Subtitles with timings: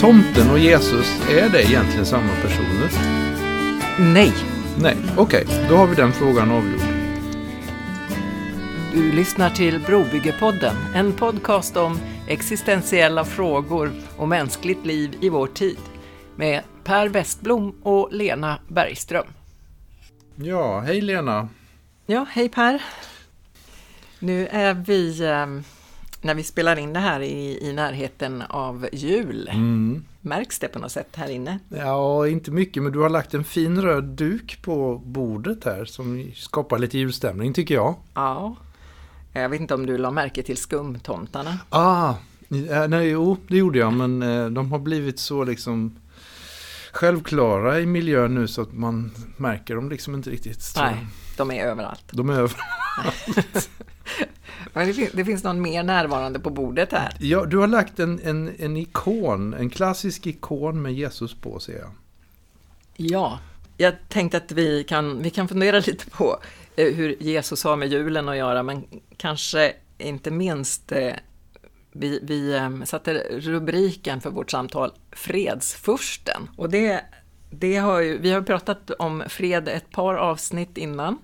[0.00, 2.90] tomten och Jesus, är det egentligen samma personer?
[3.98, 4.32] Nej.
[4.82, 6.80] Nej, okej, då har vi den frågan avgjord.
[8.92, 15.78] Du lyssnar till Brobyggepodden, en podcast om existentiella frågor och mänskligt liv i vår tid
[16.36, 19.26] med Per Westblom och Lena Bergström.
[20.36, 21.48] Ja, hej Lena.
[22.06, 22.82] Ja, hej Per.
[24.18, 25.46] Nu är vi, eh,
[26.20, 29.48] när vi spelar in det här, i, i närheten av jul.
[29.52, 30.04] Mm.
[30.20, 31.58] Märks det på något sätt här inne?
[31.68, 36.32] Ja, inte mycket, men du har lagt en fin röd duk på bordet här som
[36.34, 37.94] skapar lite julstämning tycker jag.
[38.14, 38.56] Ja.
[39.32, 41.58] Jag vet inte om du la märke till skumtomtarna?
[41.68, 42.14] Ah,
[42.48, 45.96] ja, nej, jo, det gjorde jag, men eh, de har blivit så liksom
[46.92, 50.74] självklara i miljön nu så att man märker dem liksom inte riktigt.
[50.76, 52.04] Nej, de är överallt.
[52.10, 52.56] De är över.
[54.86, 57.16] Det, fin- det finns någon mer närvarande på bordet här.
[57.20, 61.78] Ja, du har lagt en, en, en ikon, en klassisk ikon med Jesus på ser
[61.78, 61.90] jag.
[62.96, 63.38] Ja,
[63.76, 66.38] jag tänkte att vi kan, vi kan fundera lite på
[66.76, 68.84] eh, hur Jesus har med julen att göra, men
[69.16, 71.12] kanske inte minst eh,
[71.92, 76.48] vi, vi eh, satte rubriken för vårt samtal Fredsfursten.
[76.56, 77.04] Och det,
[77.50, 81.18] det har ju, vi har pratat om fred ett par avsnitt innan.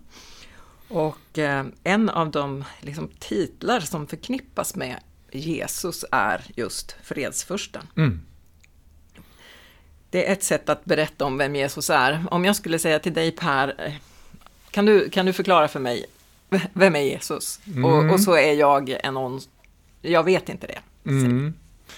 [0.95, 4.97] Och eh, en av de liksom, titlar som förknippas med
[5.33, 7.87] Jesus är just fredsfursten.
[7.97, 8.21] Mm.
[10.11, 12.25] Det är ett sätt att berätta om vem Jesus är.
[12.31, 13.93] Om jag skulle säga till dig Per, eh,
[14.71, 16.07] kan du, kan du förklara för mig,
[16.73, 17.61] vem är Jesus?
[17.67, 17.85] Mm.
[17.85, 19.41] Och, och så är jag en någon,
[20.03, 21.11] jag vet inte det.
[21.11, 21.55] Mm.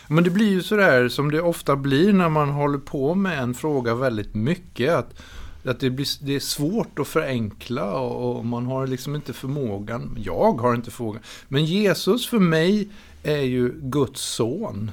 [0.09, 3.55] Men det blir ju sådär som det ofta blir när man håller på med en
[3.55, 4.95] fråga väldigt mycket.
[4.95, 5.23] Att,
[5.69, 10.19] att det, blir, det är svårt att förenkla och, och man har liksom inte förmågan.
[10.25, 11.23] Jag har inte förmågan.
[11.49, 12.89] Men Jesus för mig
[13.23, 14.91] är ju Guds son.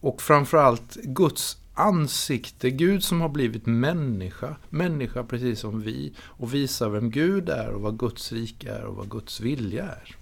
[0.00, 2.70] Och framförallt Guds ansikte.
[2.70, 4.56] Gud som har blivit människa.
[4.68, 6.12] Människa precis som vi.
[6.20, 10.16] Och visar vem Gud är och vad Guds rike är och vad Guds vilja är.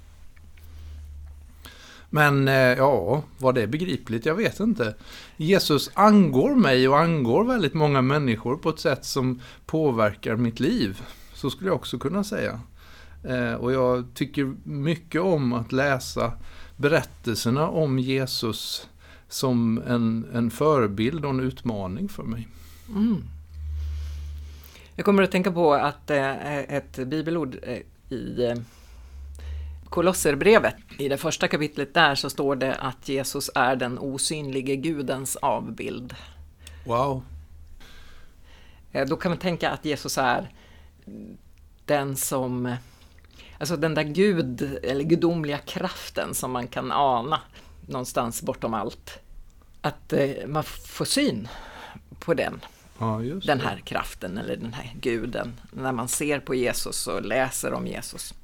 [2.14, 4.26] Men eh, ja, var det begripligt?
[4.26, 4.94] Jag vet inte.
[5.36, 11.02] Jesus angår mig och angår väldigt många människor på ett sätt som påverkar mitt liv.
[11.34, 12.60] Så skulle jag också kunna säga.
[13.24, 16.32] Eh, och jag tycker mycket om att läsa
[16.76, 18.88] berättelserna om Jesus
[19.28, 22.48] som en, en förebild och en utmaning för mig.
[22.88, 23.24] Mm.
[24.96, 27.54] Jag kommer att tänka på att eh, ett bibelord
[28.08, 28.56] i
[29.92, 35.36] Kolosserbrevet, i det första kapitlet där så står det att Jesus är den osynlige Gudens
[35.36, 36.14] avbild.
[36.86, 37.22] Wow.
[38.92, 40.50] Eh, Då kan man tänka att Jesus är
[41.84, 42.76] den som,
[43.58, 47.40] alltså den där Gud, eller gudomliga kraften som man kan ana
[47.86, 49.18] någonstans bortom allt.
[49.80, 51.48] Att eh, man får syn
[52.18, 52.60] på den,
[52.98, 57.72] Ja, den här kraften eller den här guden när man ser på Jesus och läser
[57.72, 58.34] om Jesus.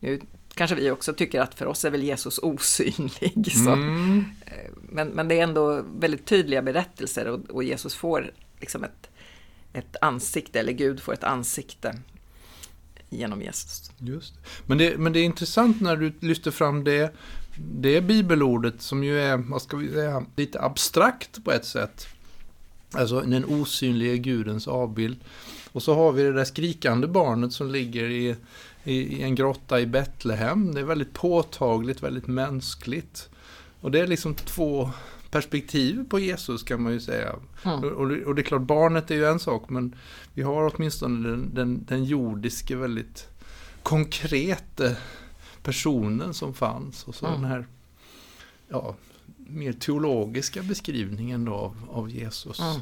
[0.00, 0.20] Nu
[0.54, 3.52] kanske vi också tycker att för oss är väl Jesus osynlig.
[3.64, 3.72] Så.
[3.72, 4.24] Mm.
[4.90, 9.10] Men, men det är ändå väldigt tydliga berättelser och, och Jesus får liksom ett,
[9.72, 11.94] ett ansikte, eller Gud får ett ansikte
[13.10, 13.90] genom Jesus.
[13.98, 14.40] Just det.
[14.66, 17.14] Men, det, men det är intressant när du lyfter fram det,
[17.58, 22.06] det bibelordet som ju är, vad ska vi säga, lite abstrakt på ett sätt.
[22.92, 25.18] Alltså den osynliga gudens avbild.
[25.72, 28.36] Och så har vi det där skrikande barnet som ligger i,
[28.86, 30.74] i, en grotta i Betlehem.
[30.74, 33.28] Det är väldigt påtagligt, väldigt mänskligt.
[33.80, 34.90] Och det är liksom två
[35.30, 37.34] perspektiv på Jesus kan man ju säga.
[37.64, 37.84] Mm.
[37.84, 39.94] Och, det, och det är klart, barnet är ju en sak, men
[40.34, 43.28] vi har åtminstone den, den, den jordiska, väldigt
[43.82, 44.90] konkreta
[45.62, 47.04] personen som fanns.
[47.04, 47.40] Och så Mm.
[47.40, 47.66] den här
[48.68, 48.94] ja,
[49.36, 52.60] mer teologiska beskrivningen då av, av Jesus.
[52.60, 52.80] Mm.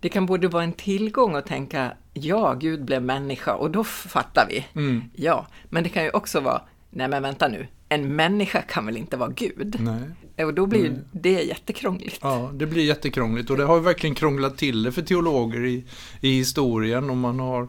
[0.00, 4.46] Det kan både vara en tillgång att tänka, ja, Gud blev människa och då fattar
[4.48, 4.66] vi.
[4.80, 5.02] Mm.
[5.14, 8.96] Ja, men det kan ju också vara, nej men vänta nu, en människa kan väl
[8.96, 9.76] inte vara Gud?
[9.80, 10.44] Nej.
[10.46, 12.18] Och då blir ju det jättekrångligt.
[12.22, 15.84] Ja, det blir jättekrångligt och det har ju verkligen krånglat till det för teologer i,
[16.20, 17.68] i historien och man har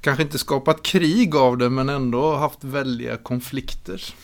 [0.00, 4.14] kanske inte skapat krig av det men ändå haft väldiga konflikter.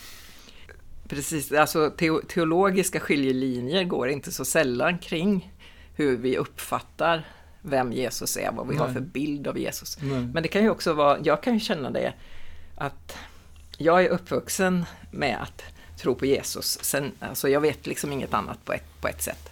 [1.07, 5.51] Precis, alltså teo- teologiska skiljelinjer går inte så sällan kring
[5.95, 7.27] hur vi uppfattar
[7.61, 8.93] vem Jesus är, vad vi har Nej.
[8.93, 9.97] för bild av Jesus.
[10.01, 10.21] Nej.
[10.33, 12.13] Men det kan ju också vara, jag kan ju känna det,
[12.75, 13.17] att
[13.77, 15.63] jag är uppvuxen med att
[15.97, 16.79] tro på Jesus.
[16.83, 19.49] Sen, alltså jag vet liksom inget annat på ett, på ett sätt.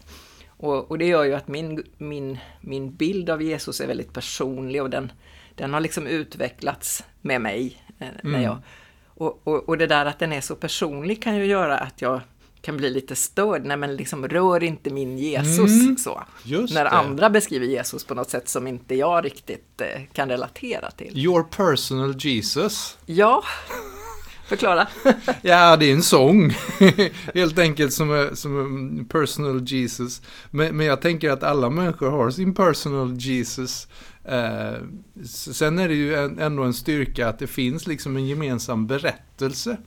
[0.47, 4.81] Och, och det gör ju att min, min, min bild av Jesus är väldigt personlig
[4.81, 5.11] och den,
[5.55, 7.83] den har liksom utvecklats med mig.
[7.99, 8.41] eh, När Mm.
[8.41, 8.57] jag,
[9.05, 12.21] och, och, och det där att den är så personlig kan ju göra att jag
[12.61, 13.65] kan bli lite störd.
[13.65, 16.23] Nej men liksom rör inte min Jesus Mm, så.
[16.43, 16.89] Just När det.
[16.89, 21.17] andra beskriver Jesus på något sätt som inte jag riktigt eh, kan relatera till.
[21.17, 22.97] Your personal Jesus.
[23.05, 23.43] Ja,
[24.47, 24.87] förklara.
[25.41, 26.49] Ja, det är en sång.
[27.33, 30.21] Helt enkelt som som personal Jesus.
[30.51, 33.87] Men, men jag tänker att alla människor har sin personal Jesus.
[34.25, 34.73] Eh,
[35.53, 39.77] sen är det ju en, ändå en styrka att det finns liksom en gemensam berättelse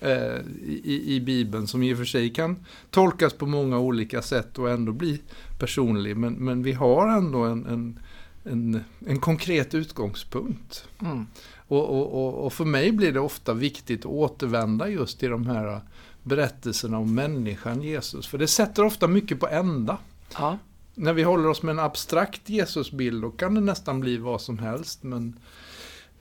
[0.00, 2.56] eh, i, i Bibeln som i och för sig kan
[2.90, 5.20] tolkas på många olika sätt och ändå bli
[5.58, 6.16] personlig.
[6.16, 8.00] Men, men vi har ändå en, en,
[8.44, 10.88] en, en konkret utgångspunkt.
[11.00, 11.26] Mm.
[11.68, 15.80] Och, och, och, för mig blir det ofta viktigt att återvända just till de här
[16.22, 18.26] berättelserna om människan Jesus.
[18.26, 19.98] För det sätter ofta mycket på ända.
[20.34, 20.58] Ja,
[20.94, 24.58] När vi håller oss med en abstrakt Jesusbild då kan det nästan bli vad som
[24.58, 25.02] helst.
[25.02, 25.38] Men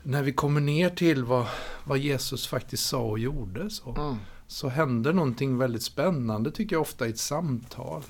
[0.04, 1.46] när vi kommer ner till vad,
[1.84, 4.18] vad Jesus faktiskt sa och gjorde så, mm.
[4.48, 8.04] så händer någonting väldigt spännande tycker jag ofta i ett samtal.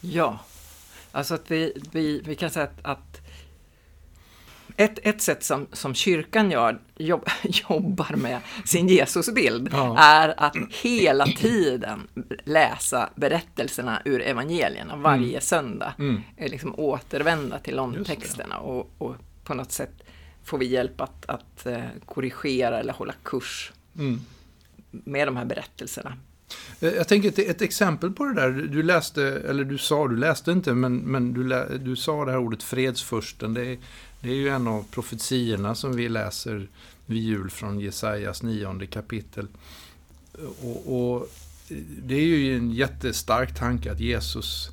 [0.00, 0.38] ja.
[1.12, 3.20] Alltså att vi, vi, vi kan säga att, att
[4.76, 9.98] ett, ett sätt som, som kyrkan gör, jobb, jobbar med sin Jesusbild Ja.
[9.98, 12.08] är att hela tiden
[12.44, 15.94] läsa berättelserna ur evangelierna varje söndag.
[15.98, 16.22] Mm.
[16.36, 18.14] Liksom återvända till de Just det.
[18.16, 20.02] texterna och, och på något sätt
[20.48, 24.20] får vi hjälp att, att eh, korrigera eller hålla kurs Mm.
[24.90, 26.16] med de här berättelserna.
[26.80, 28.50] Eh, Jag tänker ett, ett exempel på det där.
[28.50, 32.30] Du läste, eller du sa, du läste inte, men, men du, lä, du sa det
[32.30, 33.54] här ordet fredsfursten.
[33.54, 33.78] Det är,
[34.20, 36.68] det är ju en av profetiorna som vi läser
[37.06, 39.46] vid jul från Jesajas nionde kapitel.
[40.62, 41.28] Och, och
[42.02, 44.70] det är ju en jättestark tanke att Jesus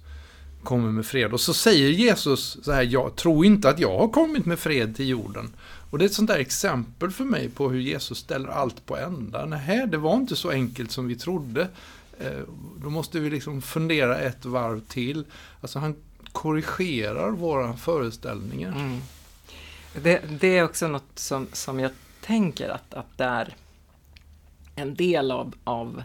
[0.65, 1.33] kommer med fred.
[1.33, 4.95] Och så säger Jesus så här, jag tror inte att jag har kommit med fred
[4.95, 5.53] till jorden.
[5.89, 8.97] Och det är ett sånt där exempel för mig på hur Jesus ställer allt på
[8.97, 9.45] ända.
[9.45, 11.67] Nej, det var inte så enkelt som vi trodde.
[12.19, 12.41] Eh,
[12.83, 15.25] då måste vi liksom fundera ett varv till.
[15.61, 15.95] Alltså han
[16.31, 18.71] korrigerar våra föreställningar.
[18.71, 19.01] Mm.
[20.03, 21.91] Det, det är också något som, som jag
[22.21, 23.55] tänker att, att det är
[24.75, 26.03] en del av, av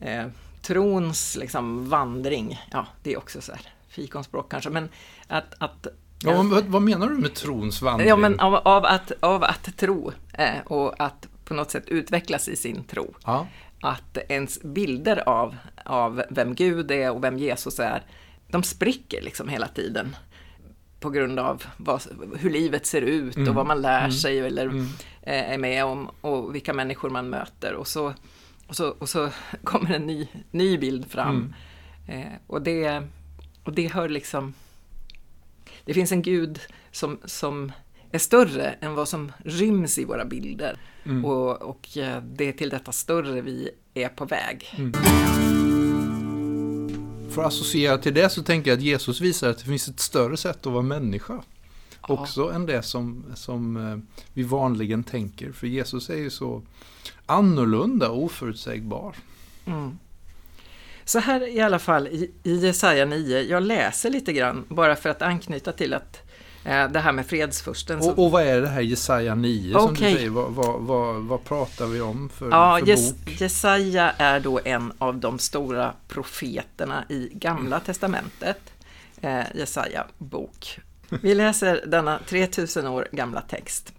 [0.00, 0.26] eh,
[0.62, 2.60] trons liksom, vandring.
[2.72, 4.88] Ja, det är också så här fikonspråk kanske, men
[5.28, 5.86] att, att
[6.22, 8.08] Ja, vad, vad menar du med trons vandring?
[8.08, 12.48] Ja, men av, av, att, av att tro eh, och att på något sätt utvecklas
[12.48, 13.14] i sin tro.
[13.24, 13.46] Ja.
[13.82, 18.02] Att ens bilder av, av vem Gud är och vem Jesus är,
[18.48, 20.16] de spricker liksom hela tiden.
[21.00, 22.02] På grund av vad,
[22.38, 23.54] hur livet ser ut och Mm.
[23.54, 24.12] vad man lär Mm.
[24.12, 24.86] sig eller Mm.
[25.22, 27.74] eh, är med om och vilka människor man möter.
[27.74, 28.14] Och så,
[28.70, 29.30] och så, och så
[29.64, 31.54] kommer en ny, ny bild fram.
[32.08, 32.22] Mm.
[32.22, 33.02] Eh, och, det,
[33.64, 34.54] och det hör liksom...
[35.84, 37.72] Det finns en gud som, som
[38.10, 40.78] är större än vad som ryms i våra bilder.
[41.04, 41.24] Mm.
[41.24, 44.74] Och, och eh, det är till detta större vi är på väg.
[44.78, 44.92] Mm.
[47.30, 50.00] För att associera till det så tänker jag att Jesus visar att det finns ett
[50.00, 51.42] större sätt att vara människa.
[52.12, 53.98] Också än det som, som eh,
[54.32, 55.52] vi vanligen tänker.
[55.52, 56.62] För Jesus är ju så
[57.26, 59.14] annorlunda och oförutsägbar.
[59.66, 59.98] Mm.
[61.04, 65.08] Så här i alla fall i, i Jesaja 9, jag läser lite grann bara för
[65.08, 66.22] att anknyta till att
[66.64, 68.02] eh, det här med fredsfursten.
[68.02, 70.12] så- Och, och vad är det här Jesaja 9 som Okej.
[70.12, 70.30] du säger?
[70.30, 73.40] Vad, vad, vad, vad pratar vi om för, Ja, för Jes bok?
[73.40, 78.60] Jesaja är då en av de stora profeterna i Gamla Testamentet.
[79.20, 80.78] Eh, Jesaja bok.
[81.22, 83.92] Vi läser denna 3000 år gamla text.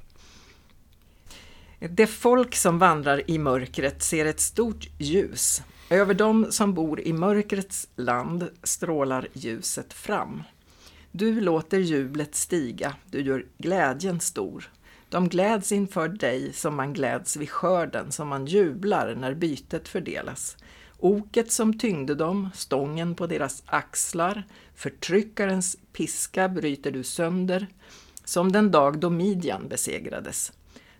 [1.80, 5.62] Det folk som vandrar i mörkret ser ett stort ljus.
[5.90, 10.44] Över dem som bor i mörkrets land strålar ljuset fram.
[11.12, 14.70] Du låter jublet stiga, du gör glädjen stor.
[15.10, 20.58] De gläds inför dig som man gläds vid skörden, som man jublar när bytet fördelas.
[21.00, 24.44] Oket som tyngde dem, stången på deras axlar,
[24.82, 27.68] förtryckarens piska bryter du sönder,
[28.26, 30.52] som den dag då Midjan besegrades.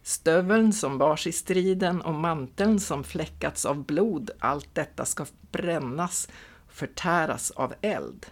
[0.04, 6.30] Stöveln som bars i striden och manteln som fläckats av blod, allt detta ska brännas,
[6.70, 8.26] förtäras av eld.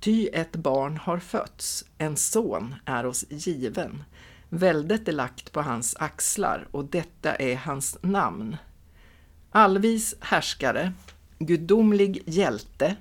[0.00, 4.04] Ty ett barn har fötts, en son är oss given.
[4.48, 8.56] Väldet är lagt på hans axlar och detta är hans namn.
[9.50, 10.92] Allvis härskare,
[11.38, 12.96] gudomlig hjälte,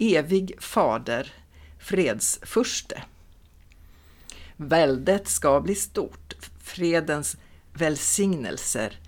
[0.00, 1.32] evig fader,
[1.78, 3.02] fredsfurste.
[4.56, 7.36] Väldet ska bli stort, fredens
[7.72, 8.98] välsignelser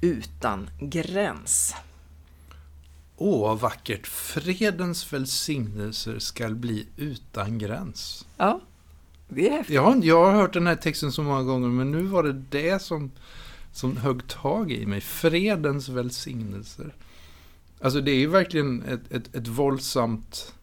[0.00, 1.74] utan gräns.
[3.16, 4.06] Åh, vad vackert!
[4.06, 8.26] Fredens välsignelser skall bli utan gräns.
[8.36, 8.60] Ja,
[9.28, 9.74] det är häftigt.
[9.74, 12.32] Jag har, jag har hört den här texten så många gånger, men nu var det
[12.32, 13.10] det som,
[13.72, 15.00] som högg tag i mig.
[15.00, 16.94] Fredens välsignelser.
[17.82, 20.54] Alltså det är ju verkligen ett, ett, ett våldsamt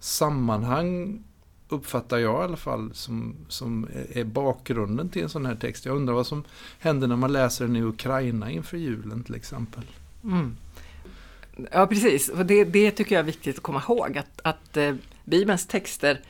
[0.00, 1.22] sammanhang
[1.68, 5.86] uppfattar jag i alla fall som, som är bakgrunden till en sån här text.
[5.86, 6.44] Jag undrar vad som
[6.78, 9.82] händer när man läser den i Ukraina inför julen till exempel.
[10.24, 10.56] Mm.
[11.72, 12.28] Ja, precis.
[12.28, 14.94] Och det, det tycker jag är viktigt att komma ihåg, att, att eh,
[15.24, 16.20] Bibelns texter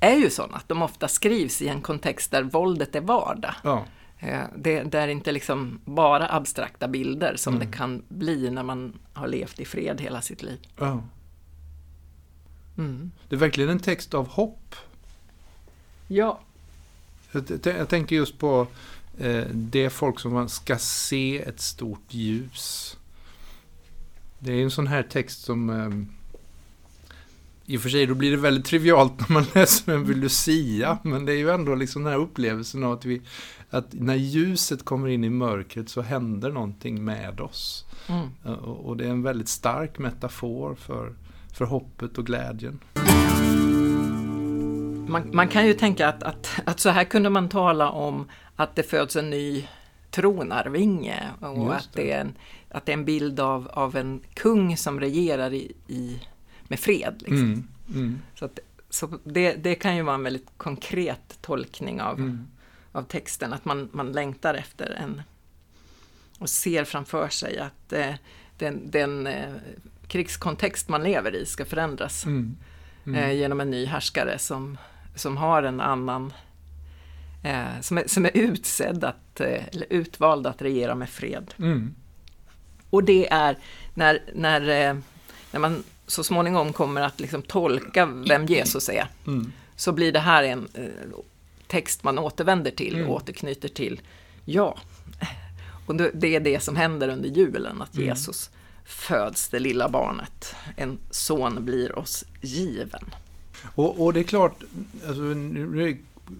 [0.00, 3.54] är ju sådana att de ofta skrivs i en kontext där våldet är vardag.
[3.64, 3.84] Ja.
[4.18, 7.66] Eh, det, det är inte liksom bara abstrakta bilder som Mm.
[7.66, 10.58] det kan bli när man har levt i fred hela sitt liv.
[10.78, 11.02] ja.
[12.78, 13.10] Mm.
[13.28, 14.74] Det är verkligen en text av hopp.
[16.08, 16.40] Ja.
[17.32, 18.66] Jag, jag tänker just på
[19.18, 22.96] eh, det folk som man ska se ett stort ljus.
[24.38, 25.90] Det är en sån här text som eh,
[27.66, 30.98] i och för sig då blir det väldigt trivialt när man läser den vid Lucia,
[31.02, 33.22] men det är ju ändå liksom den här upplevelsen av att, vi,
[33.70, 37.86] att när ljuset kommer in i mörkret så händer någonting med oss.
[38.08, 38.54] Mm.
[38.58, 41.14] Och, det är en väldigt stark metafor för,
[41.52, 42.80] för hoppet och glädjen.
[45.08, 48.76] Man, man kan ju tänka att, att, att så här kunde man tala om att
[48.76, 49.68] det föds en ny
[50.10, 52.02] tronarvinge och Just att det.
[52.02, 52.34] det, är en,
[52.70, 56.20] att det är en bild av, av en kung som regerar i, i,
[56.62, 57.14] med fred.
[57.18, 57.38] Liksom.
[57.38, 57.68] Mm.
[57.94, 58.18] Mm.
[58.34, 58.58] Så, att,
[58.90, 62.46] så det, det kan ju vara en väldigt konkret tolkning av, Mm.
[62.96, 65.22] Av texten, att man, man längtar efter en
[66.38, 68.14] och ser framför sig att eh,
[68.58, 69.52] den, den eh,
[70.08, 72.56] krigskontext man lever i ska förändras Mm.
[73.06, 73.22] Mm.
[73.24, 74.78] eh, genom en ny härskare som,
[75.14, 76.32] som har en annan
[77.44, 81.54] eh, som, är, som är utsedd att, eh, eller utvald att regera med fred.
[81.58, 81.94] Mm.
[82.90, 83.56] Och det är
[83.94, 84.96] när, när, eh,
[85.52, 89.52] när man så småningom kommer att liksom tolka vem Jesus är, Mm.
[89.76, 90.68] så blir det här en
[91.66, 93.08] text man återvänder till Mm.
[93.08, 94.00] och återknyter till.
[94.44, 94.78] Ja,
[95.86, 98.08] och det är det som händer under julen, att Mm.
[98.08, 98.50] Jesus
[98.84, 100.54] föds, det lilla barnet.
[100.76, 103.04] En son blir oss given.
[103.74, 104.62] Och, och det är klart,
[105.08, 105.22] alltså,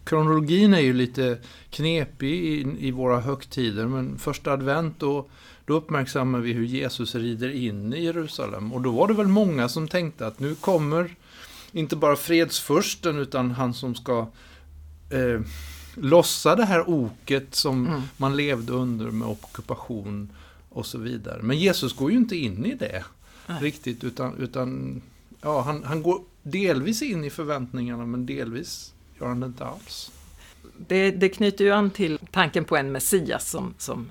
[0.05, 1.39] kronologin är ju lite
[1.71, 5.27] knepig i, i våra högtider, men första advent då,
[5.65, 8.73] då uppmärksammar vi hur Jesus rider in i Jerusalem.
[8.73, 11.15] Och då var det väl många som tänkte att nu kommer
[11.73, 14.27] inte bara fredsfursten, utan han som ska
[15.11, 15.41] eh,
[15.95, 18.03] lossa det här oket som Mm.
[18.17, 20.29] man levde under med ockupation
[20.69, 21.43] och så vidare.
[21.43, 23.05] Men Jesus går ju inte in i det
[23.47, 23.63] Nej.
[23.63, 25.03] riktigt, utan, utan
[25.43, 30.11] ja, han, han går delvis in i förväntningarna, men delvis gör han det inte alls.
[30.89, 34.11] Det, det knyter ju an till tanken på en Messias som, som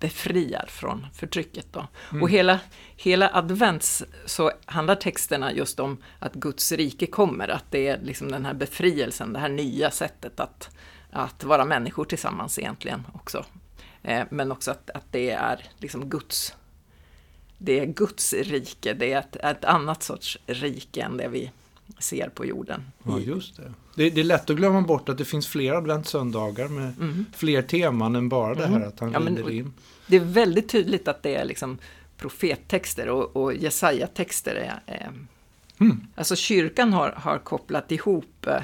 [0.00, 1.66] befriar från förtrycket.
[1.72, 1.86] Då.
[2.10, 2.22] Mm.
[2.22, 2.60] Och hela,
[2.96, 8.30] hela advents så handlar texterna just om att Guds rike kommer, att det är liksom
[8.30, 10.76] den här befrielsen, det här nya sättet att,
[11.10, 13.44] att vara människor tillsammans egentligen också.
[14.02, 16.54] Eh, men också att, att det är liksom Guds
[17.62, 21.50] det är Guds rike, det är ett, ett annat sorts rike än det vi
[21.98, 22.82] ser på jorden.
[23.02, 23.72] Ja, just det.
[23.94, 24.10] det.
[24.10, 27.26] Det är lätt att glömma bort att det finns fler adventssöndagar med Mm.
[27.36, 28.88] fler teman än bara det här Mm.
[28.88, 29.72] att han Ja, rider in.
[30.06, 31.78] Det är väldigt tydligt att det är liksom
[32.16, 34.54] profettexter och, och Jesaja-texter.
[34.54, 35.08] Är, eh,
[35.80, 36.06] Mm.
[36.14, 38.62] Alltså kyrkan har, har kopplat ihop eh,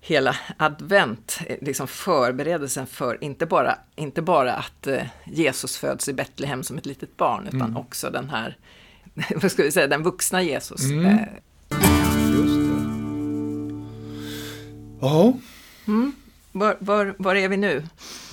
[0.00, 6.12] hela advent, eh, liksom förberedelsen för inte bara, inte bara att eh, Jesus föds i
[6.12, 7.76] Betlehem som ett litet barn, utan Mm.
[7.76, 8.56] också den här,
[9.42, 10.82] vad ska vi säga, den vuxna Jesus.
[10.90, 11.18] Mm.
[15.04, 15.32] Ja,
[15.86, 16.12] mm.
[16.52, 17.82] Var, var, var är vi nu?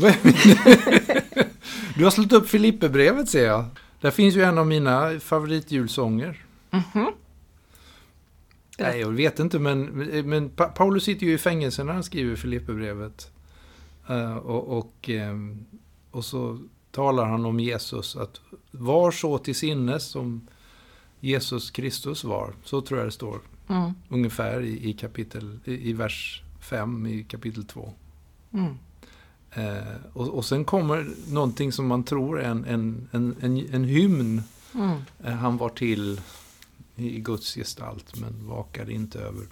[1.98, 3.66] du har slått upp Filipperbrevet ser jag.
[4.01, 6.46] Där finns ju en av mina favoritjulsånger.
[6.70, 7.12] Mhm.
[8.80, 9.84] Nej, jag vet inte, men,
[10.30, 13.32] men Pa- Paulus sitter ju i fängelse när han skriver Filipperbrevet.
[14.10, 15.66] Eh, och, och, ehm,
[16.12, 16.60] och så
[16.92, 20.48] talar han om Jesus, att var så till sinnes som
[21.20, 22.54] Jesus Kristus var.
[22.63, 23.92] Så tror jag det står Mm.
[24.10, 27.94] ungefär i, i, kapitel, i, i vers 5 i kapitel 2.
[28.53, 28.77] Mm.
[29.51, 33.84] Eh, och, och sen kommer någonting som man tror är en, en, en, en, en
[33.84, 34.44] hymn.
[34.75, 34.98] Mm.
[35.24, 36.22] Eh, han var till
[36.96, 39.46] i Guds gestalt men vakade inte över.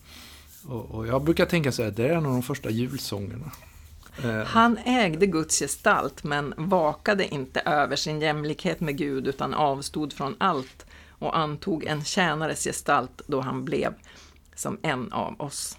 [0.67, 3.51] Och, och jag brukar tänka så här, det är en av de första julsångerna.
[4.23, 10.13] Eh, Han ägde Guds gestalt men vakade inte över sin jämlikhet med Gud utan avstod
[10.13, 13.93] från allt och antog en tjänares gestalt då han blev
[14.55, 15.77] som en av oss.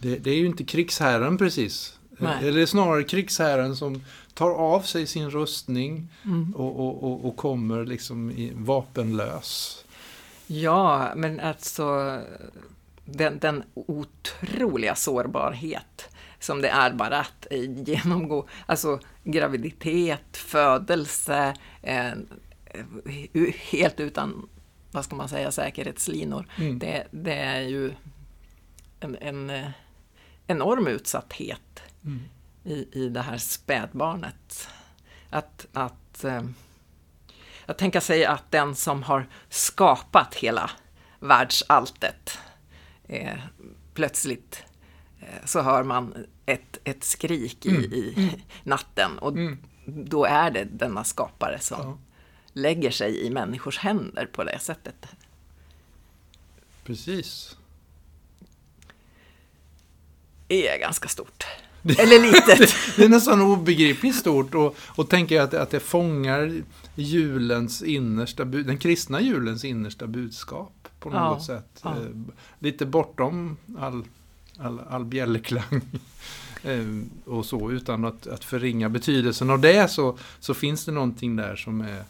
[0.00, 1.98] Det, det är ju inte krigsherren precis.
[2.10, 2.48] Nej.
[2.48, 4.02] Eller snarare krigsherren som
[4.34, 6.08] tar av sig sin rustning
[6.54, 9.84] och, och, och, och kommer liksom vapenlös.
[10.46, 12.18] Ja, men alltså
[13.04, 17.46] den, den otroliga sårbarhet som det är bara att
[17.86, 22.12] genomgå, alltså graviditet, födelse, eh,
[23.70, 24.48] helt utan,
[24.90, 26.46] vad ska man säga, säkerhetslinor.
[26.58, 26.78] Mm.
[26.78, 27.92] Det, det, är ju
[29.00, 29.68] en, en eh,
[30.50, 32.20] enorm utsatthet mm.
[32.64, 34.68] i, i det här spädbarnet.
[35.30, 36.42] Att, att, eh,
[37.66, 40.70] att tänka sig att den som har skapat hela
[41.20, 42.38] världsalltet
[43.08, 43.38] eh,
[43.94, 44.62] plötsligt
[45.20, 47.92] eh, så hör man ett, ett skrik i, mm.
[47.92, 48.40] i mm.
[48.62, 49.58] natten och mm.
[49.84, 51.98] då är det denna skapare som ja.
[52.52, 55.06] lägger sig i människors händer på det sättet.
[56.84, 57.56] Precis.
[60.50, 61.44] Är ganska stort.
[61.82, 62.74] Eller litet.
[62.96, 66.62] det är nästan obegripligt stort och, och tänker att, att det fångar
[66.94, 71.80] julens innersta, den kristna julens innersta budskap på något ja, sätt.
[71.82, 71.90] Ja.
[71.90, 74.04] Eh, lite bortom all,
[74.58, 75.80] all, all bjällerklang.
[76.62, 76.86] Eh,
[77.24, 81.56] och så, utan att, att förringa betydelsen av det så, så finns det någonting där
[81.56, 82.04] som är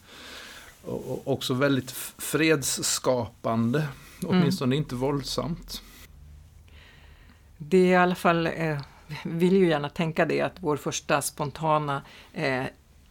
[1.25, 3.87] också väldigt fredsskapande.
[4.23, 4.82] Åtminstone mm.
[4.82, 5.82] inte våldsamt.
[7.62, 8.81] Det är i alla fall, eh,
[9.25, 12.02] vill ju gärna tänka det, att vår första spontana
[12.33, 12.64] eh,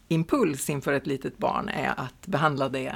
[0.08, 2.94] impuls inför ett litet barn är att behandla det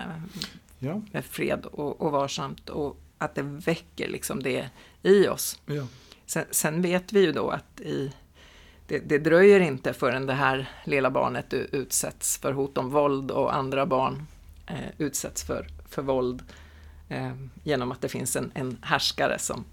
[0.78, 1.02] ja.
[1.12, 4.70] med fred och, och varsamt och att det väcker liksom det
[5.02, 5.61] i oss.
[5.66, 5.87] Ja.
[6.26, 8.12] Sen, sen, vet vi ju då att i,
[8.87, 13.54] det, det, dröjer inte förrän det här lilla barnet utsätts för hot om våld och
[13.54, 14.26] andra barn
[14.66, 16.42] eh, utsätts för, för våld
[17.08, 17.32] eh,
[17.62, 19.64] genom att det finns en, en härskare som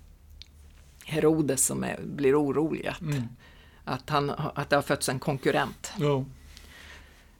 [1.05, 3.24] Herodes som är, blir orolig att, mm.
[3.84, 5.93] att, han, att det har fötts en konkurrent.
[6.00, 6.25] Ja.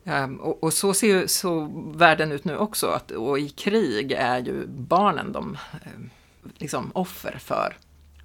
[0.04, 4.12] Um, och, och, så ser ju så världen ut nu också, att, och i krig
[4.12, 5.58] är ju barnen de
[5.96, 6.10] um,
[6.58, 7.78] liksom offer för,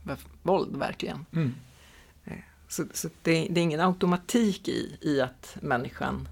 [0.05, 1.27] för våld, verkligen.
[1.33, 1.55] Mm.
[2.27, 2.33] Uh,
[2.69, 6.29] så, så det, det, är ingen automatik i, i att människan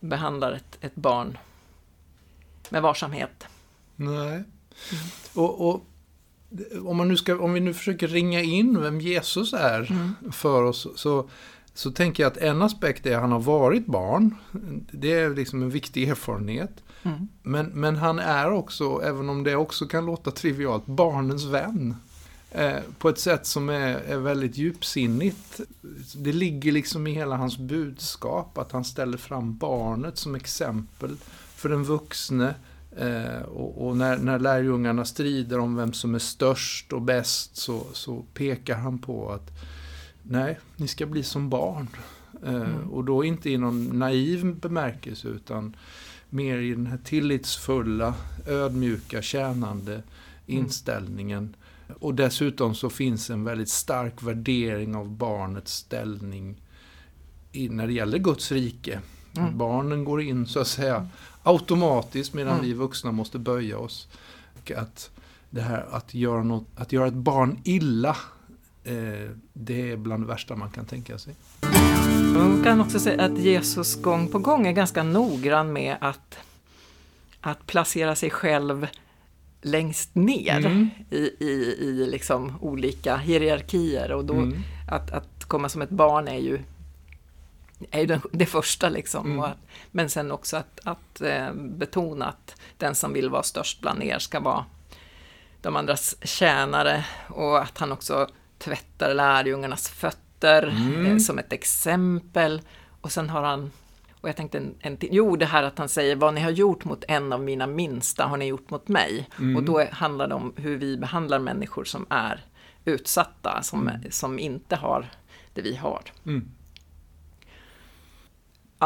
[0.00, 1.38] behandlar ett, ett barn
[2.68, 3.46] med varsamhet.
[3.96, 4.34] Nej.
[4.34, 4.44] Mm.
[5.34, 5.86] Och, och
[6.84, 10.32] om, man nu ska, om vi nu försöker ringa in vem Jesus är mm.
[10.32, 11.28] för oss, så,
[11.74, 14.34] så tänker jag att en aspekt är att han har varit barn.
[14.90, 16.82] Det är liksom en viktig erfarenhet.
[17.02, 17.28] Mm.
[17.42, 21.96] Men, men han är också, även om det också kan låta trivialt, barnens vän.
[22.50, 25.60] Eh, på ett sätt som är, är väldigt djupsinnigt.
[26.14, 31.16] Det ligger liksom i hela hans budskap att han ställer fram barnet som exempel
[31.54, 32.54] för den vuxne
[32.98, 37.86] Eh, och, och, när, när lärjungarna strider om vem som är störst och bäst så,
[37.92, 39.50] så pekar han på att
[40.22, 41.88] nej, ni ska bli som barn.
[42.44, 42.90] Eh, mm.
[42.90, 45.76] Och då inte i någon naiv bemärkelse utan
[46.30, 48.14] mer i den här tillitsfulla,
[48.46, 50.04] ödmjuka, tjänande mm.
[50.46, 51.38] inställningen.
[51.38, 51.98] Mm.
[52.00, 56.62] Och dessutom så finns en väldigt stark värdering av barnets ställning
[57.52, 59.00] i, när det gäller Guds rike.
[59.36, 59.58] Mm.
[59.58, 61.08] Barnen går in så att säga
[61.46, 62.64] automatiskt medan mm.
[62.66, 64.08] vi vuxna måste böja oss.
[64.58, 65.10] Och att
[65.50, 68.16] det här att göra, något, att göra ett barn illa,
[68.84, 71.34] eh, det är bland det värsta man kan tänka sig.
[72.34, 76.38] Man kan också säga att Jesus gång på gång är ganska noggrann med att,
[77.40, 78.86] att placera sig själv
[79.62, 80.88] längst ner mm.
[81.10, 84.12] i, i, i liksom olika hierarkier.
[84.12, 84.62] Och då mm.
[84.88, 86.58] att, att komma som ett barn är ju
[87.90, 89.26] är ju det första liksom.
[89.26, 89.44] Mm.
[89.44, 89.58] Att,
[89.90, 94.18] men sen också att, att eh, betona att den som vill vara störst bland er
[94.18, 94.64] ska vara
[95.60, 101.06] de andras tjänare och att han också tvättar lärjungarnas fötter mm.
[101.06, 102.62] eh, som ett exempel.
[103.00, 103.70] Och sen har han,
[104.20, 106.84] och jag tänkte en, en Jo, det här att han säger vad ni har gjort
[106.84, 109.28] mot en av mina minsta har ni gjort mot mig.
[109.38, 109.56] Mm.
[109.56, 112.44] Och då handlar det om hur vi behandlar människor som är
[112.84, 114.00] utsatta, som, mm.
[114.10, 115.10] som inte har
[115.54, 116.02] det vi har.
[116.26, 116.48] Mm.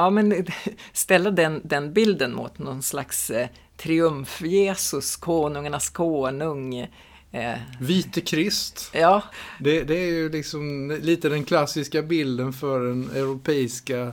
[0.00, 0.46] Ja, men
[0.92, 6.78] ställa den, den bilden mot någon slags eh, triumf-Jesus, konungarnas konung.
[7.32, 7.58] Eh.
[7.80, 8.90] Vite Krist.
[8.94, 9.22] Ja.
[9.58, 14.12] Det, det, är ju liksom lite den klassiska bilden för den europeiska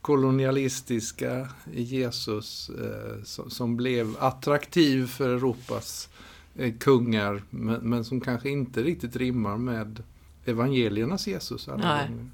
[0.00, 6.08] kolonialistiska Jesus eh, som, som, blev attraktiv för Europas
[6.54, 10.02] eh, kungar men, men, som kanske inte riktigt rimmar med
[10.44, 11.68] evangeliernas Jesus.
[11.68, 12.08] Alla Nej.
[12.08, 12.30] Gånger.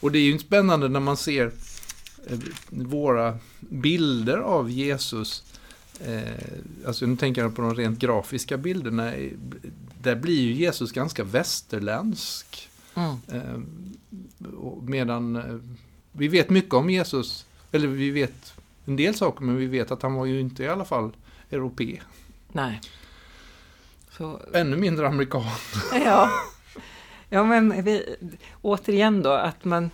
[0.00, 1.52] Och det är ju spännande när man ser
[2.26, 2.38] eh,
[2.70, 5.42] våra bilder av Jesus.
[6.00, 9.12] Eh, alltså nu tänker jag på de rent grafiska bilderna.
[10.02, 12.68] Där blir ju Jesus ganska västerländsk.
[12.94, 13.16] Mm.
[13.28, 13.60] Eh,
[14.82, 15.42] medan
[16.12, 18.54] vi vet mycket om Jesus, eller vi vet
[18.84, 21.10] en del saker, men vi vet att han var ju inte i alla fall
[21.50, 22.00] europe.
[22.52, 22.80] Nej.
[24.10, 24.40] Så...
[24.54, 25.44] Ännu mindre amerikan.
[26.04, 26.30] Ja.
[27.28, 28.16] Ja, men vi,
[28.62, 29.90] återigen då, att man...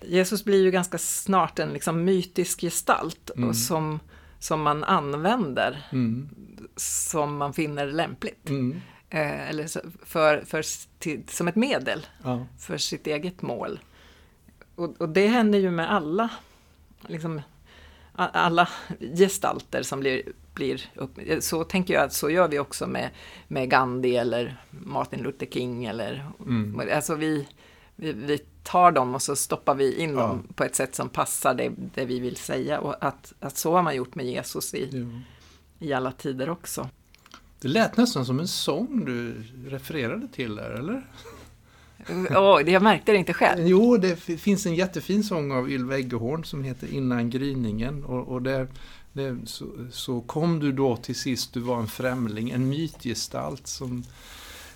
[0.00, 3.48] Jesus blir ju ganska snart en liksom mytisk gestalt Mm.
[3.48, 4.00] och som,
[4.38, 6.28] som man använder Mm.
[6.76, 8.48] som man finner lämpligt.
[8.48, 8.80] Mm.
[9.10, 9.66] Eh, eller
[10.06, 10.64] för, för,
[10.98, 12.46] till, som ett medel Ja.
[12.58, 13.80] för sitt eget mål.
[14.74, 16.28] Och, och det händer ju med alla,
[17.06, 17.40] liksom,
[18.14, 18.68] alla
[19.18, 20.22] gestalter som blir,
[20.58, 21.18] blir upp.
[21.40, 23.10] Så tänker jag att så gör vi också med,
[23.48, 26.80] med Gandhi eller Martin Luther King eller Mm.
[26.94, 27.48] alltså vi,
[27.96, 30.20] vi, vi tar dem och så stoppar vi in Ja.
[30.20, 33.72] dem på ett sätt som passar det, det vi vill säga och att, att så
[33.72, 35.86] har man gjort med Jesus i, Ja.
[35.86, 36.88] i alla tider också.
[37.60, 39.34] Det lät nästan som en sång du
[39.70, 41.06] refererade till där, eller?
[42.36, 43.66] Åh, jag märkte det inte själv.
[43.66, 48.04] Jo, det finns en jättefin sång av Ylva Eggehorn som heter Innan gryningen.
[48.04, 48.68] Och, och där,
[49.18, 54.04] det, så, så kom du då till sist, du var en främling, en mytgestalt som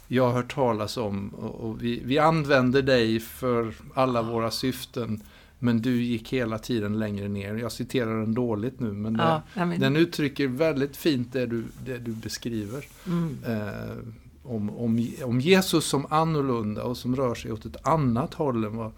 [0.08, 1.28] jag har hört talas om.
[1.28, 5.22] Och, och vi, vi använder dig för alla våra syften,
[5.58, 7.54] men du gick hela tiden längre ner.
[7.54, 11.46] Jag citerar den dåligt nu, men det, Ja, ja, men, den uttrycker väldigt fint det
[11.46, 12.84] du, det du beskriver.
[13.06, 13.38] mm.
[13.46, 13.96] eh,
[14.44, 18.76] om, om, om Jesus som annorlunda och som rör sig åt ett annat håll än
[18.76, 18.92] vad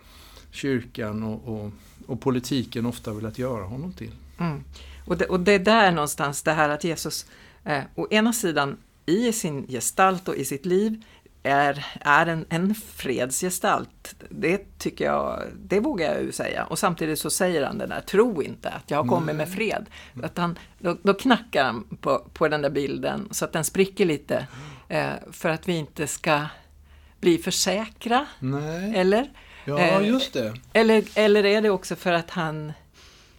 [0.51, 1.71] kyrkan och, och,
[2.07, 4.13] och politiken ofta velat göra honom till.
[4.39, 4.61] Mm.
[5.05, 7.27] Och, det, och det är där någonstans det här att Jesus
[7.64, 11.03] eh, å ena sidan i sin gestalt och i sitt liv
[11.43, 14.14] är, är en, en fredsgestalt.
[14.29, 16.64] Det tycker jag, det vågar jag ju säga.
[16.64, 19.87] Och samtidigt så säger han det där, tro inte att jag har kommit med fred.
[20.23, 24.05] Att han, då, då knackar han på, på den där bilden så att den spricker
[24.05, 24.47] lite.
[24.88, 26.47] Eh, för att vi inte ska
[27.21, 29.31] bli för säkra, Nej, eller?
[29.64, 30.55] ja eh, just det.
[30.73, 32.73] Eller, eller är det också för att han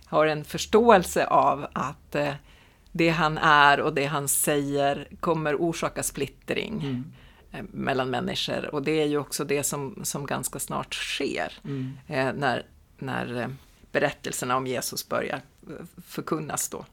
[0.06, 2.34] har en förståelse av att eh,
[2.92, 7.04] det han är och det han säger kommer orsaka splittring Mm.
[7.52, 8.76] eh, mellan människor.
[8.76, 11.92] Och det är ju också det som, som ganska snart sker Mm.
[12.08, 12.66] eh, när,
[12.98, 13.50] när
[13.92, 15.42] berättelserna om Jesus börjar
[16.08, 16.86] förkunnas då.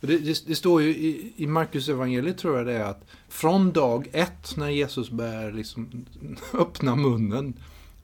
[0.00, 3.72] Det, det, det står ju i, i Markus evangeliet tror jag det är att från
[3.72, 6.06] dag ett när Jesus börjar liksom
[6.52, 7.54] öppna munnen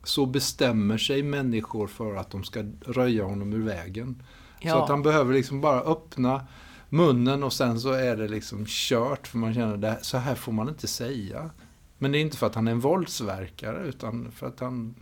[0.03, 4.23] så bestämmer sig människor för att de ska röja honom ur vägen.
[4.61, 4.83] Så Ja.
[4.83, 6.47] att han behöver liksom bara öppna
[6.89, 10.51] munnen och sen så är det liksom kört för man känner att så här får
[10.51, 11.49] man inte säga.
[11.97, 14.95] Men det är inte för att han är en våldsverkare utan för att han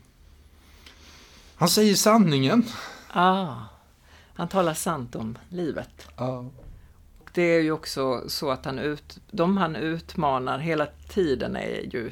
[1.56, 2.64] han säger sanningen.
[3.14, 3.56] Ah,
[4.34, 6.08] han talar sant om livet.
[6.18, 6.46] Ja.
[7.34, 12.12] Det är ju också så att han ut, de han utmanar hela tiden är ju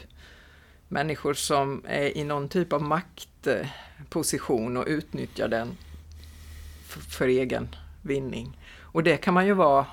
[0.88, 5.78] människor som är i någon typ av maktposition och utnyttjar den
[6.88, 7.67] för, för egen
[8.02, 8.58] vinning.
[8.82, 9.86] Och det kan man ju vara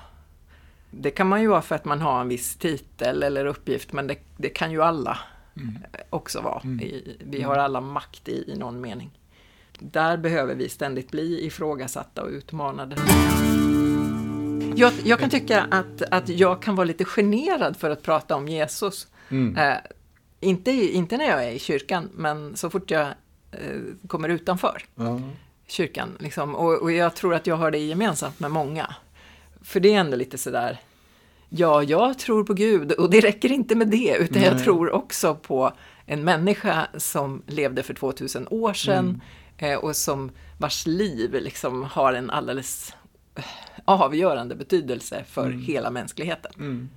[0.91, 4.07] det kan man ju vara för att man har en viss titel eller uppgift, men
[4.07, 5.19] det, det kan ju alla
[5.57, 5.79] Mm.
[6.11, 6.61] också vara.
[6.65, 6.81] Mm.
[6.81, 9.11] I, vi har alla makt i, i någon mening.
[9.79, 12.97] Där behöver vi ständigt bli ifrågasatta och utmanade.
[14.77, 18.49] Jag, jag kan tycka att, att jag kan vara lite generad för att prata om
[18.49, 19.07] Jesus.
[19.29, 19.57] Mm.
[19.57, 19.77] Eh,
[20.45, 23.07] inte, inte när jag är i kyrkan, men så fort jag
[23.53, 25.21] eh, kommer utanför Ja.
[25.67, 26.17] kyrkan.
[26.21, 26.55] Liksom.
[26.55, 28.95] Och, och jag tror att jag har det gemensamt med många.
[29.63, 30.79] För det är ändå lite sådär,
[31.49, 34.65] ja, jag tror på Gud och det räcker inte med det, utan jag Nej.
[34.65, 35.73] tror också på
[36.07, 39.21] en människa som levde för 2000 år sedan
[39.59, 39.73] Mm.
[39.73, 42.93] eh, och som vars liv liksom har en alldeles
[43.35, 43.45] eh,
[43.85, 45.63] avgörande betydelse för Mm.
[45.63, 46.53] hela mänskligheten.
[46.59, 46.89] Mm.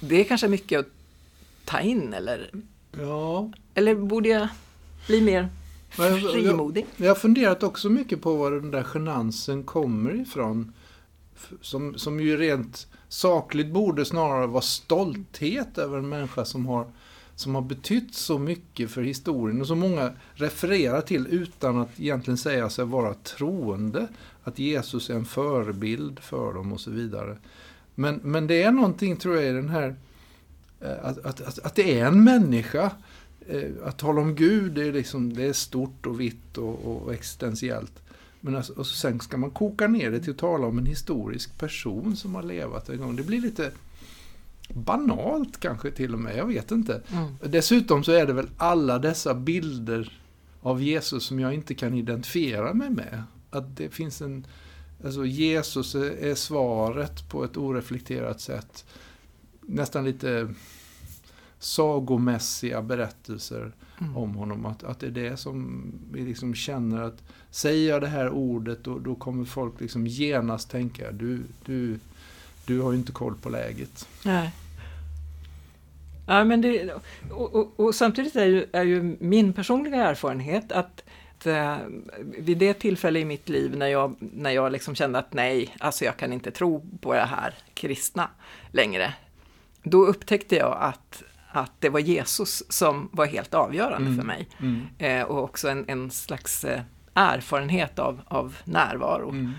[0.00, 0.86] Det är kanske mycket att
[1.68, 2.50] ta in, eller,
[2.98, 4.48] Ja, eller borde jag
[5.06, 5.48] bli mer
[6.32, 6.86] frimodig?
[6.96, 10.72] Jag har funderat också mycket på var den där genansen kommer ifrån.
[11.60, 16.86] Som, som ju rent sakligt borde snarare vara stolthet över en människa som har,
[17.34, 22.38] som har betytt så mycket för historien och som många refererar till utan att egentligen
[22.38, 24.08] säga sig vara troende.
[24.44, 27.36] Att Jesus är en förebild för dem och så vidare.
[27.94, 29.96] Men, men det är någonting, tror jag, i den här
[30.80, 32.90] att, att, att, att det är en människa
[33.48, 37.14] eh, att tala om Gud, det är, liksom, det är stort och vitt och, och
[37.14, 38.02] existentiellt.
[38.40, 41.58] Men alltså, och sen ska man koka ner det till att tala om en historisk
[41.58, 43.16] person som har levat en gång.
[43.16, 43.70] Det blir lite
[44.68, 47.02] banalt kanske till och med, jag vet inte.
[47.12, 47.34] Mm.
[47.42, 50.20] Dessutom så är det väl alla dessa bilder
[50.60, 53.22] av Jesus som jag inte kan identifiera mig med.
[53.50, 54.46] Att det finns en...
[55.04, 58.84] Alltså Jesus är, är svaret på ett oreflekterat sätt.
[59.70, 60.54] Nästan lite
[61.58, 64.16] sagomässiga berättelser Mm.
[64.16, 64.66] om honom.
[64.66, 68.84] Att, att det är det som vi liksom känner att säger jag det här ordet
[68.84, 71.98] då, då kommer folk liksom genast tänka du, du,
[72.66, 74.08] du har ju inte koll på läget.
[74.24, 74.50] Nej.
[76.26, 76.92] Ja, men det,
[77.30, 81.02] och, och, och samtidigt är ju, är ju min personliga erfarenhet att
[81.46, 81.76] eh,
[82.38, 86.04] vid det tillfälle i mitt liv när jag, när jag liksom kände att nej, alltså
[86.04, 88.30] jag kan inte tro på det här kristna
[88.72, 89.14] längre.
[89.82, 94.16] Då upptäckte jag att, att det var Jesus som var helt avgörande Mm.
[94.18, 94.48] för mig.
[94.60, 94.86] Mm.
[94.98, 96.82] Eh, och också en, en slags eh,
[97.14, 99.28] erfarenhet av, av närvaro.
[99.30, 99.52] Mm.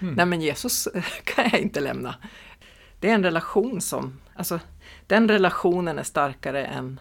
[0.00, 0.14] Mm.
[0.14, 0.88] Nej men Jesus
[1.24, 2.14] kan jag inte lämna.
[3.00, 4.60] Det är en relation som, alltså
[5.06, 7.00] den relationen är starkare än,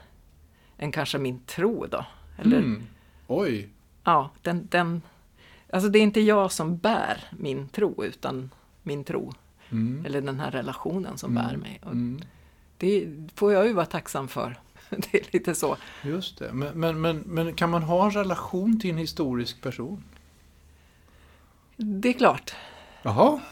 [0.78, 2.06] än kanske min tro då.
[2.38, 2.84] Eller, Mm.
[3.28, 3.70] Oj.
[4.04, 5.02] ja, den, den,
[5.74, 8.50] alltså det är inte jag som bär min tro utan
[8.84, 9.34] min tro.
[9.72, 10.06] Mm.
[10.06, 11.48] Eller den här relationen som Mm.
[11.48, 11.80] bär mig.
[11.84, 12.22] Och Mm.
[12.78, 14.60] det får jag ju vara tacksam för.
[14.90, 15.78] Det är lite så.
[16.04, 16.54] Just det.
[16.54, 20.04] Men, men, men, men kan man ha en relation till en historisk person?
[21.76, 22.56] Det är klart.
[23.04, 23.40] Jaha.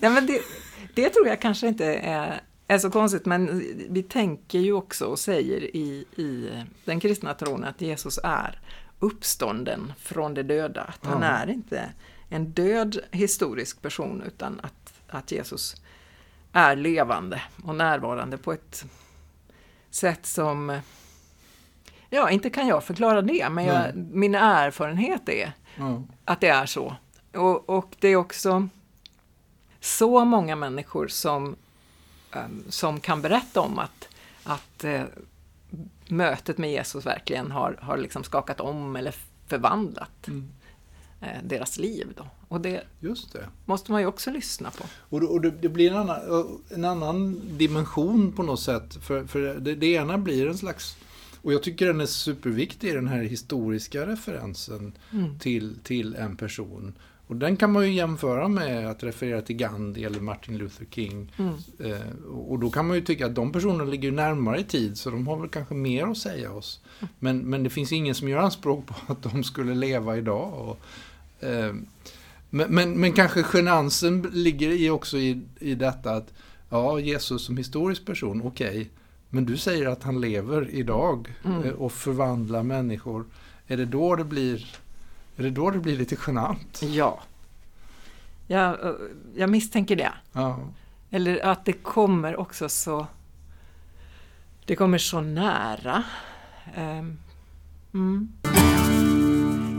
[0.00, 0.40] Ja, men det,
[0.94, 5.18] det tror jag kanske inte är, är så konstigt, men vi tänker ju också och
[5.18, 6.50] säger i, i
[6.84, 8.60] den kristna tron att Jesus är
[8.98, 10.82] uppstånden från de döda.
[10.82, 11.28] Att han Ja.
[11.28, 11.82] är inte
[12.28, 15.76] en död historisk person utan att, att Jesus
[16.52, 18.84] är levande och närvarande på ett
[19.90, 20.78] sätt som
[22.10, 26.02] Ja, inte kan jag förklara det, men jag, min erfarenhet är Ja.
[26.24, 26.96] att det är så.
[27.34, 28.68] Och, och det är också
[29.80, 31.56] så många människor som,
[32.32, 34.08] ehm, som kan berätta om att,
[34.44, 35.02] att eh,
[36.08, 39.14] mötet med Jesus verkligen har, har liksom skakat om eller
[39.46, 40.48] förvandlat Mm.
[41.26, 42.06] Eh, deras liv.
[42.16, 42.26] Då.
[42.48, 43.48] Och det det.
[43.64, 44.84] måste man ju också lyssna på.
[44.98, 46.20] Och, det- och det, det blir en annan,
[46.74, 48.94] en annan dimension på något sätt.
[49.04, 50.96] För, för det, det ena blir en slags...
[51.42, 55.38] Och jag tycker den är superviktig, den här historiska referensen Mm.
[55.38, 56.94] till, till en person.
[57.28, 61.32] Och den kan man ju jämföra med att referera till Gandhi eller Martin Luther King.
[61.36, 61.54] Mm.
[61.78, 65.10] Eh, och då kan man ju tycka att de personerna ligger närmare i tid så
[65.10, 66.80] de har väl kanske mer att säga oss.
[67.18, 70.52] Men, men det finns ingen som gör anspråk på att de skulle leva idag.
[70.54, 70.76] Och, eh,
[71.40, 76.32] men, men, men kanske genansen ligger i också i, i detta att
[76.70, 78.90] ja, Jesus som historisk person, okej.
[79.30, 81.64] men du säger att han lever idag Mm.
[81.64, 83.24] eh, och förvandlar människor.
[83.66, 84.66] Är det då det blir,
[85.36, 86.82] är det, då det blir lite genant?
[86.82, 87.20] Ja.
[88.46, 88.92] Jag, eh,
[89.36, 90.12] jag misstänker det.
[90.32, 90.58] Ja.
[91.10, 93.06] Eller att det kommer också så...
[94.64, 96.04] Det kommer så nära.
[96.74, 97.18] Ehm,
[97.94, 98.32] mm.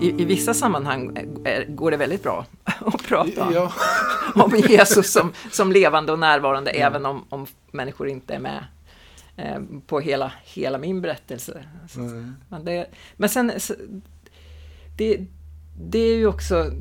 [0.02, 3.74] I, I vissa sammanhang är- går det väldigt bra att prata Ja,
[4.36, 6.86] om Jesus som, som levande och närvarande, Ja.
[6.88, 8.66] även om, om människor inte är med
[9.38, 11.64] eh, på hela, hela min berättelse.
[11.90, 12.32] Så- Nej.
[12.50, 13.76] Men, det, men sen, så-
[14.98, 15.26] det,
[15.82, 16.72] det är ju också...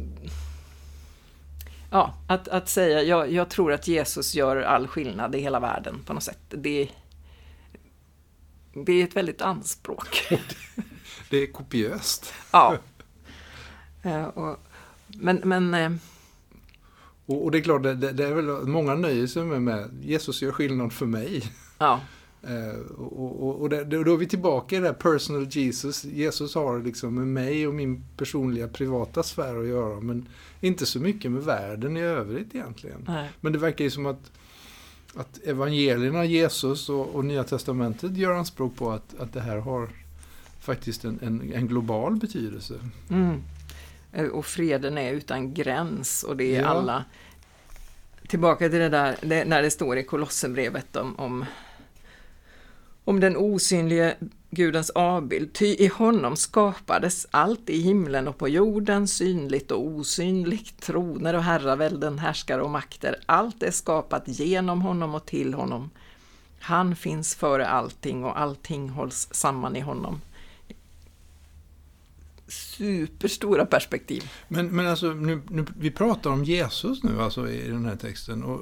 [1.90, 6.02] Ja, att, att säga, jag, jag tror att Jesus gör all skillnad i hela världen
[6.07, 6.38] på något sätt.
[6.48, 6.88] Det,
[8.87, 10.26] det är ett väldigt anspråk.
[11.31, 12.35] det är kopiöst.
[12.52, 12.76] Ja.
[14.07, 14.57] Eh, och,
[15.07, 15.92] men, men eh,
[17.27, 20.42] Och, och det är klart, det, det, är väl många nöjer sig med, med Jesus
[20.42, 21.42] gör skillnad för mig.
[21.79, 22.01] ja,
[22.42, 26.05] Eh, och och, och det, då är vi tillbaka i det här personal Jesus.
[26.05, 30.29] Jesus har liksom med mig och min personliga privata sfär att göra, men
[30.61, 33.05] inte så mycket med världen i övrigt egentligen.
[33.07, 34.31] nej, Men det verkar ju som att,
[35.16, 39.88] att evangelierna, Jesus och, och Nya Testamentet gör anspråk på att, att det här har
[40.61, 42.75] faktiskt en, en, en global betydelse.
[43.11, 43.42] mm.
[44.16, 46.68] Eh, Och freden är utan gräns och det är Ja.
[46.68, 47.05] alla...
[48.29, 51.44] Tillbaka till det där det, när det står i Kolosserbrevet om, om,
[53.05, 54.16] om den osynlige
[54.50, 55.52] Gudens avbild.
[55.52, 61.42] Ty i honom skapades allt i himlen och på jorden, synligt och osynligt, troner och
[61.42, 63.20] herravälden, härskare och makter.
[63.26, 65.90] Allt är skapat genom honom och till honom.
[66.61, 70.20] Han finns före allting och allting hålls samman i honom.
[72.77, 74.31] Superstora perspektiv.
[74.49, 78.43] Men, men alltså, nu, nu, vi pratar om Jesus nu alltså i den här texten.
[78.45, 78.61] Och,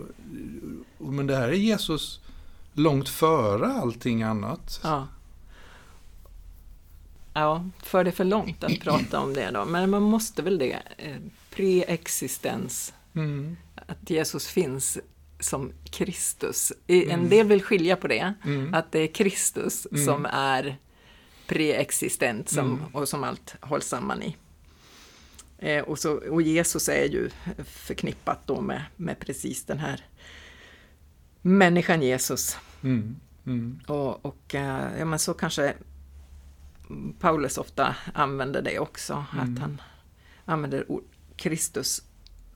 [0.98, 2.20] och, men det här är Jesus
[2.72, 4.80] långt före allting annat.
[4.82, 5.08] Ja.
[7.34, 9.64] Ja, för det för långt att prata om det då.
[9.64, 10.78] Men man måste väl det.
[10.98, 11.16] Eh,
[11.50, 12.94] Preexistens.
[13.14, 14.98] Mm, Att Jesus finns
[15.40, 16.72] som Kristus.
[16.86, 17.28] En Mm.
[17.28, 18.34] del vill skilja på det.
[18.44, 20.04] mm, Att det är Kristus Mm.
[20.04, 20.76] som är
[21.46, 22.84] preexistent som, Mm.
[22.94, 24.36] och som allt hålls samman i.
[25.58, 27.30] Eh, och, så, och Jesus är ju
[27.64, 30.00] förknippat då med, med precis den här
[31.42, 32.56] människan Jesus.
[32.82, 35.74] mm, mm, Och, och eh, ja, men så kanske
[37.20, 39.52] Paulus ofta använder det också, Mm.
[39.54, 39.80] att han
[40.44, 41.04] använder ord-
[41.36, 42.02] Kristus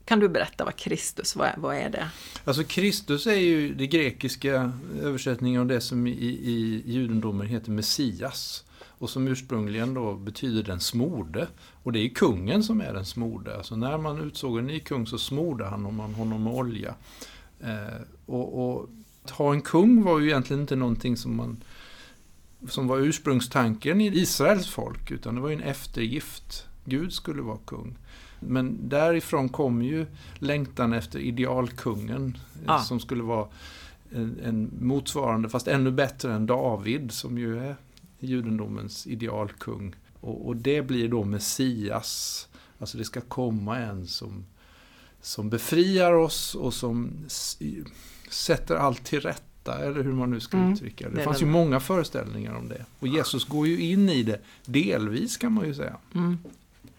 [0.05, 2.09] Kan du berätta vad Kristus, vad, vad är det?
[2.45, 4.71] Alltså Kristus är ju det grekiska
[5.01, 8.65] översättningen av det som i, i judendomen heter Messias.
[8.99, 11.47] Och som ursprungligen då betyder den smorde.
[11.83, 13.57] Och det är kungen som är den smorde.
[13.57, 16.95] Alltså när man utsåg en ny kung så smorde han honom, honom med olja.
[17.59, 18.89] Eh, och, och
[19.23, 21.63] att ha en kung var ju egentligen inte någonting som man
[22.67, 26.67] som var ursprungstanken i Israels folk, utan det var ju en eftergift.
[26.85, 27.97] Gud skulle vara kung.
[28.39, 32.79] Men därifrån kom ju längtan efter idealkungen ah.
[32.79, 33.47] som skulle vara
[34.11, 37.75] en, en, motsvarande, fast ännu bättre än David som ju är
[38.19, 39.95] judendomens idealkung.
[40.19, 42.47] Och, och det blir då Messias.
[42.79, 44.45] Alltså det ska komma en som,
[45.21, 47.25] som befriar oss och som
[48.29, 50.73] sätter allt till rätta, eller hur man nu ska mm.
[50.73, 51.15] uttrycka det.
[51.15, 52.85] Det fanns ju många föreställningar om det.
[52.99, 55.97] Och Jesus går ju in i det, delvis kan man ju säga.
[56.15, 56.37] Mm.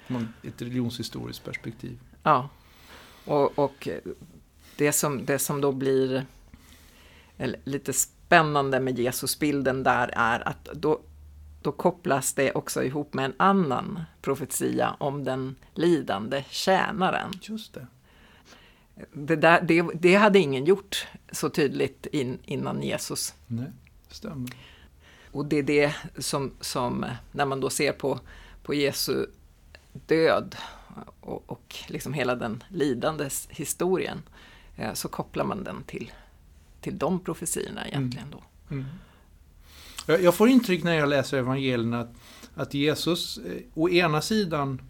[0.06, 1.98] Från ett religionshistoriskt perspektiv.
[2.22, 2.48] Ja,
[3.24, 3.88] och, och
[4.76, 6.26] det, som, det som då blir
[7.64, 11.00] lite spännande med Jesusbilden där är att då,
[11.62, 17.31] då kopplas det också ihop med en annan profetia om den lidande tjänaren.
[17.42, 17.87] Just det.
[19.12, 23.35] Det, där, det, det hade ingen gjort så tydligt in, innan Jesus.
[23.46, 23.73] Nej,
[24.09, 24.51] stämmer.
[25.33, 28.20] Och det är det som, som när man då ser på,
[28.62, 29.27] på Jesu
[29.92, 30.57] död
[31.20, 34.23] och, och liksom hela den lidandes historien
[34.77, 36.12] eh, så kopplar man den till,
[36.81, 38.31] till de profetierna egentligen.
[38.31, 38.42] Då.
[38.70, 38.85] Mm.
[38.85, 38.85] Mm.
[40.18, 42.14] Jag får intryck när jag läser evangelierna att,
[42.55, 44.81] att Jesus eh, å ena sidan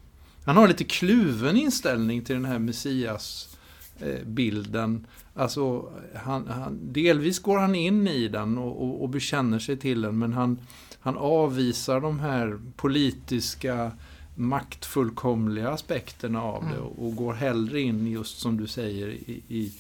[0.44, 3.56] han har lite kluven inställning till den här Messias
[4.00, 5.06] eh, bilden.
[5.34, 10.00] Alltså, han, han, delvis går han in i den och, och, och bekänner sig till
[10.02, 10.58] den men han,
[11.00, 13.92] han avvisar de här politiska
[14.34, 19.72] maktfullkomliga aspekterna av det och, och går hellre in just som du säger i, i,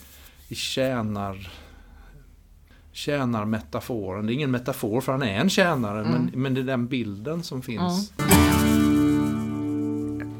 [0.48, 1.52] i tjänar
[2.92, 4.26] tjänarmetaforen.
[4.26, 6.12] Det är ingen metafor för han är en tjänare mm.
[6.12, 8.12] men, men det är den bilden som finns.
[8.18, 8.30] Mm.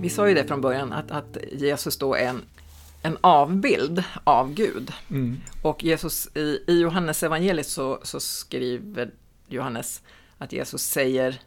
[0.00, 2.42] Vi sa ju det från början att, att Jesus då är en,
[3.02, 4.92] en avbild av Gud.
[5.10, 5.40] Mm.
[5.62, 9.10] Och Jesus i, i Johannes evangeliet så, så skriver
[9.48, 10.02] Johannes
[10.38, 11.40] att Jesus säger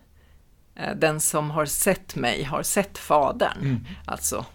[0.76, 3.80] Eh, den som har sett mig har sett Fadern, mm.
[4.06, 4.46] alltså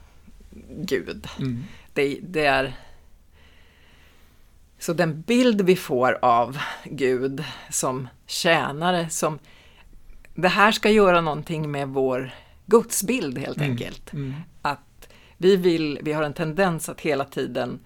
[0.68, 1.28] Gud.
[1.38, 1.64] Mm.
[1.92, 2.76] Det, det, är...
[4.78, 9.38] Så den bild vi får av Gud som tjänare, som...
[10.34, 12.30] Det här ska göra någonting med vår
[12.66, 13.70] gudsbild helt mm.
[13.70, 14.12] enkelt.
[14.12, 14.34] Mm.
[14.62, 17.80] Att vi vill, vi har en tendens att hela tiden,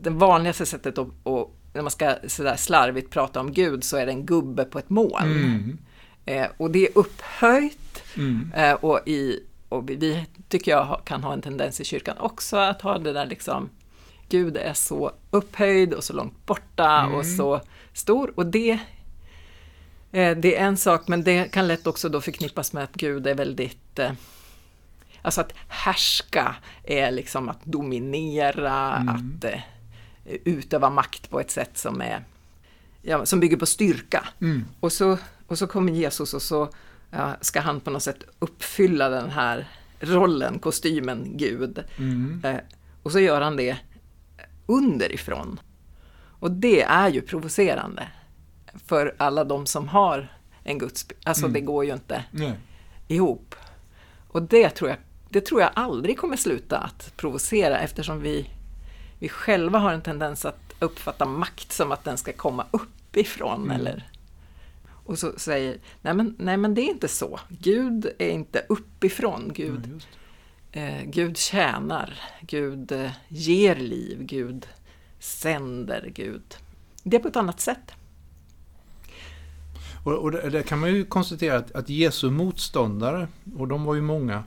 [0.00, 4.06] det vanligaste sättet att, att när man ska sådär slarvigt prata om Gud så är
[4.06, 5.44] det en gubbe på ett moln.
[5.44, 5.78] Mm.
[6.24, 8.52] Eh, och det är upphöjt mm.
[8.56, 12.82] eh, och, i, och vi tycker jag kan ha en tendens i kyrkan också att
[12.82, 13.68] ha det där liksom
[14.30, 17.14] Gud är så upphöjd och så långt borta mm.
[17.14, 17.60] och så
[17.92, 18.78] stor och det
[20.12, 23.26] eh, det är en sak men det kan lätt också då förknippas med att Gud
[23.26, 24.12] är väldigt eh,
[25.22, 29.08] Alltså att härska är liksom att dominera, mm.
[29.08, 29.60] att eh,
[30.44, 32.24] utöva makt på ett sätt som är
[33.02, 34.28] ja, som bygger på styrka.
[34.40, 34.64] Mm.
[34.80, 36.68] Och så och så kommer Jesus och så
[37.10, 39.68] ja, ska han på något sätt uppfylla den här
[40.00, 41.84] rollen, kostymen Gud.
[41.96, 42.40] Mm.
[42.44, 42.60] Eh,
[43.02, 43.76] och så gör han det
[44.70, 45.60] underifrån.
[46.40, 48.08] Och det är ju provocerande
[48.86, 50.32] för alla de som har
[50.64, 51.06] en Guds...
[51.24, 51.52] Alltså mm.
[51.52, 52.54] det går ju inte Nej.
[53.08, 53.54] ihop.
[54.28, 58.50] Och det tror, jag, det tror jag aldrig kommer sluta att provocera eftersom vi,
[59.18, 63.76] vi själva har en tendens att uppfatta makt som att den ska komma uppifrån mm.
[63.76, 64.10] eller
[65.10, 67.40] och så säger, nej men, nej men det är inte så.
[67.48, 69.52] Gud är inte uppifrån.
[69.54, 70.06] Gud, ja,
[70.72, 74.66] eh, Gud tjänar, Gud eh, ger liv, Gud
[75.18, 76.56] sänder, Gud.
[77.02, 77.92] Det är på ett annat sätt.
[80.04, 84.02] Och, och där kan man ju konstatera att, att Jesu motståndare, och de var ju
[84.02, 84.44] många,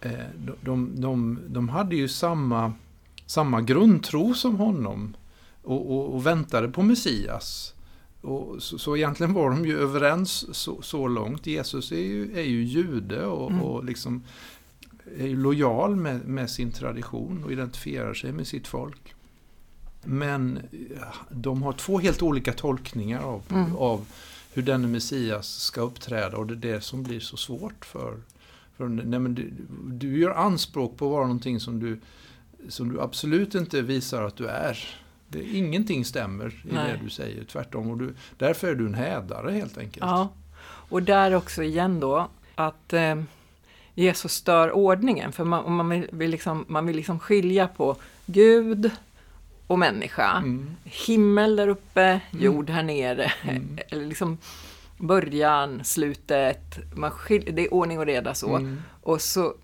[0.00, 2.72] eh, de, de, de, de hade ju samma,
[3.26, 5.16] samma grundtro som honom
[5.62, 7.74] och, och, och väntade på Messias.
[8.20, 11.46] Och så, så egentligen var de ju överens så, så långt.
[11.46, 13.62] Jesus är ju, är ju jude och, mm.
[13.62, 14.24] och liksom
[15.18, 19.14] är lojal med, med sin tradition och identifierar sig med sitt folk.
[20.04, 20.58] Men
[21.30, 23.76] de har två helt olika tolkningar av, mm.
[23.76, 24.06] av
[24.52, 28.16] hur denne Messias ska uppträda och det är det som blir så svårt för...
[28.76, 29.52] för nej men du,
[29.86, 32.00] du gör anspråk på att vara någonting som du,
[32.68, 34.78] som du absolut inte visar att du är.
[35.28, 36.92] Det, ingenting stämmer i Nej.
[36.92, 37.90] det du säger, tvärtom.
[37.90, 40.06] Och du, därför är du en hädare helt enkelt.
[40.06, 40.28] Ja,
[40.62, 43.22] och där också igen då att eh,
[43.94, 45.32] Jesus stör ordningen.
[45.32, 48.90] För man, man, vill, vill liksom, man vill liksom skilja på Gud
[49.66, 50.30] och människa.
[50.36, 50.76] Mm.
[50.84, 53.32] Himmel där uppe, jord här nere.
[53.88, 54.38] Eller liksom
[54.98, 56.78] början, slutet.
[56.94, 58.56] Man skil, det är ordning och reda så.
[58.56, 58.82] Mm.
[59.02, 59.54] Och så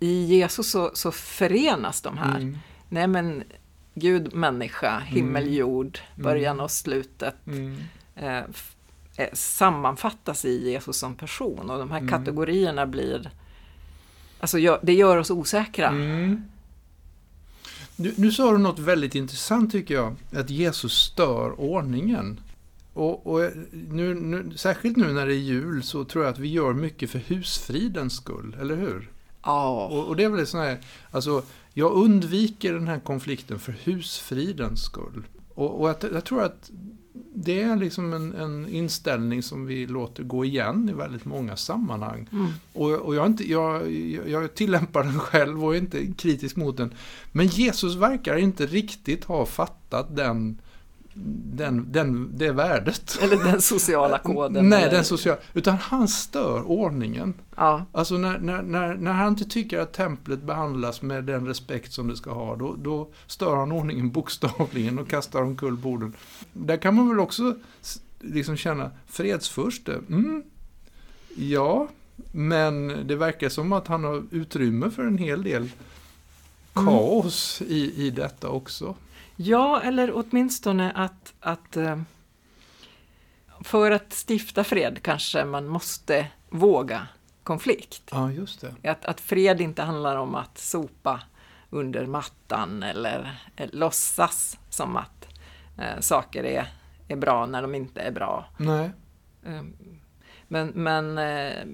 [0.00, 2.36] i Jesus så, så förenas de här.
[2.36, 2.58] Mm.
[2.88, 3.44] Nej men
[3.94, 7.34] Gud, människa, himmel, jord, början och slutet.
[7.46, 7.76] Mm.
[8.16, 8.42] Eh,
[9.32, 13.30] sammanfattas i Jesus som person och de här kategorierna blir
[14.40, 15.88] Alltså det gör oss osäkra.
[15.88, 16.42] Mm.
[17.96, 20.16] Nu, nu sa du något väldigt intressant tycker jag.
[20.32, 22.40] Att Jesus stör ordningen.
[22.92, 26.48] Och, och nu, nu, särskilt nu när det är jul så tror jag att vi
[26.48, 29.10] gör mycket för husfridens skull, eller hur?
[29.42, 29.86] Ja.
[29.86, 30.78] Och, och det är väl sån här,
[31.10, 31.42] alltså,
[31.74, 35.24] jag undviker den här konflikten för husfridens skull.
[35.54, 36.70] Och, och jag, jag tror att
[37.34, 42.28] det är liksom en, en inställning som vi låter gå igen i väldigt många sammanhang.
[42.32, 42.46] Mm.
[42.72, 43.90] Och, och jag, inte, jag,
[44.26, 46.94] jag tillämpar den själv och är inte kritisk mot den.
[47.32, 50.60] Men Jesus verkar inte riktigt ha fattat den,
[51.52, 53.18] den, den, det värdet.
[53.22, 54.68] Eller den sociala koden.
[54.68, 55.38] Nej, eller- den sociala.
[55.54, 57.34] Utan han stör ordningen.
[57.56, 57.84] Ja.
[57.92, 62.08] Alltså när, när, när, när han inte tycker att templet behandlas med den respekt som
[62.08, 66.12] det ska ha, då, då stör han ordningen bokstavligen och kastar omkull borden.
[66.52, 67.54] Där kan man väl också
[68.20, 70.42] liksom känna, fredsfurste, mm,
[71.36, 71.88] ja,
[72.32, 75.70] men det verkar som att han har utrymme för en hel del
[76.74, 78.94] kaos i, i detta också.
[79.40, 82.00] Ja, eller åtminstone att, att eh,
[83.60, 87.06] för att stifta fred kanske man måste våga
[87.42, 88.02] konflikt.
[88.10, 88.90] Ja, just det.
[88.90, 91.20] Att, att fred inte handlar om att sopa
[91.70, 95.28] under mattan eller eh, låtsas som att
[95.78, 96.66] eh, saker är,
[97.08, 98.46] är bra när de inte är bra.
[98.56, 98.90] Nej.
[99.46, 99.62] Eh,
[100.48, 101.64] men men eh,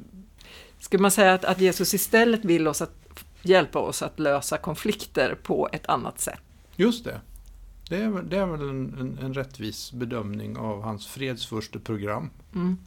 [0.79, 5.35] skulle man säga att, att Jesus istället vill oss att hjälpa oss att lösa konflikter
[5.43, 6.43] på ett annat sätt?
[6.77, 7.21] Just det.
[7.95, 12.31] Det är, väl- det är väl en, en, en rättvis bedömning av hans fredsförste program.
[12.55, 12.79] Mm.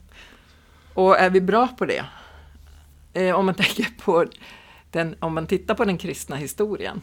[0.94, 2.06] Och är vi bra på det?
[3.14, 4.26] Eh, om man tänker på
[4.92, 7.02] den, om man tittar på den kristna historien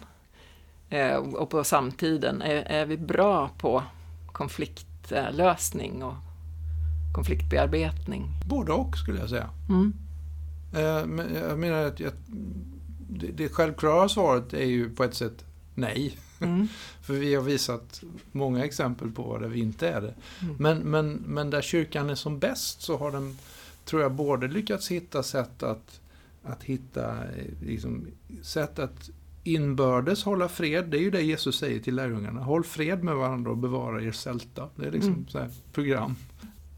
[0.89, 3.83] eh, och på samtiden, är, är vi bra på
[4.33, 6.15] konfliktlösning och
[7.15, 8.29] konfliktbearbetning?
[8.49, 9.51] Både och skulle jag säga.
[9.69, 9.93] Mm.
[10.75, 12.13] Eh, Men jag menar att jag,
[13.11, 15.45] det, det självklara svaret är ju på ett sätt
[15.75, 16.19] nej.
[16.45, 16.69] Mm.
[17.03, 20.15] För vi har visat många exempel på där vi inte är det.
[20.43, 20.57] Mm.
[20.59, 23.39] Men, men, men där kyrkan är som bäst så har den,
[23.85, 26.01] tror jag, både lyckats hitta sätt att,
[26.43, 28.07] att hitta eh, liksom,
[28.43, 29.11] sätt att
[29.45, 30.85] inbördes hålla fred.
[30.85, 32.41] Det är ju det Jesus säger till lärjungarna.
[32.41, 34.69] Håll fred med varandra och bevara er sälta.
[34.77, 35.29] Det är liksom Mm.
[35.29, 36.17] så här program.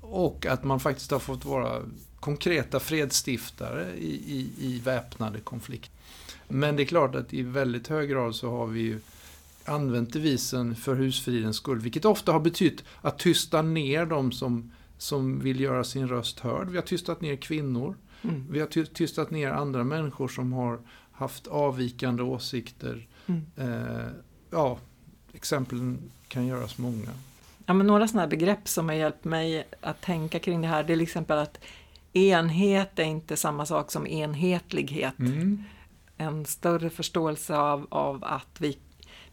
[0.01, 1.83] Och att man faktiskt har fått vara
[2.21, 5.91] konkreta fredsstiftare i, i, i väpnade konflikter.
[6.49, 8.99] Men det är klart att i väldigt hög grad så har vi ju
[9.69, 15.39] använt devisen för husfridens skull, vilket ofta har betytt att tysta ner de som, som
[15.41, 16.69] vill göra sin röst hörd.
[16.71, 18.47] Vi har tystat ner kvinnor, Mm.
[18.51, 20.79] vi har ty- tystat ner andra människor som har
[21.13, 23.07] haft avvikande åsikter.
[23.27, 23.43] Mm.
[23.57, 24.07] Eh,
[24.51, 24.79] ja,
[25.33, 25.99] exemplen
[26.29, 27.11] kan göras många.
[27.67, 30.83] Ja, men några sådana här begrepp som har hjälpt mig att tänka kring det här,
[30.85, 31.59] det är till exempel att
[32.13, 35.19] enhet är inte samma sak som enhetlighet.
[35.19, 35.63] Mm.
[36.19, 38.79] en större förståelse av, av att vi,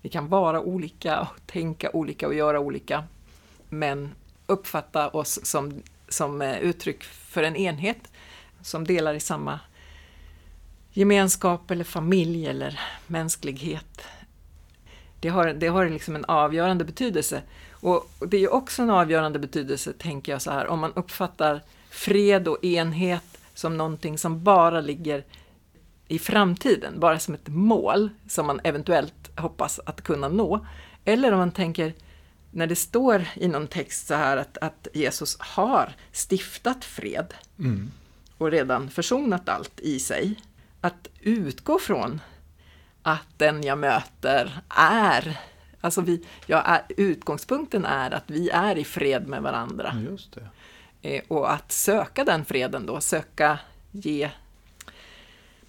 [0.03, 3.03] vi kan vara olika, och tänka olika och göra olika,
[3.69, 8.11] men uppfatta oss som, som eh, uttryck för en enhet
[8.61, 9.59] som delar i samma
[10.91, 14.01] gemenskap eller familj eller mänsklighet.
[15.19, 17.41] Det har, det har liksom en avgörande betydelse.
[17.71, 22.47] Och det är också en avgörande betydelse, tänker jag så här, om man uppfattar fred
[22.47, 25.23] och enhet som någonting som bara ligger
[26.13, 30.65] i framtiden, bara som ett mål som man eventuellt hoppas att kunna nå.
[31.05, 31.93] Eller om man tänker,
[32.51, 35.93] när det står i någon text så här att, att Jesus har
[36.29, 37.91] stiftat fred Mm.
[38.37, 40.35] och redan försonat allt i sig.
[40.81, 42.21] Att utgå från
[43.01, 45.37] att den jag möter är,
[45.81, 49.91] alltså vi, är, utgångspunkten är att vi är i fred med varandra.
[51.01, 53.59] Eh, Och att söka den freden då, söka
[53.91, 54.29] ge,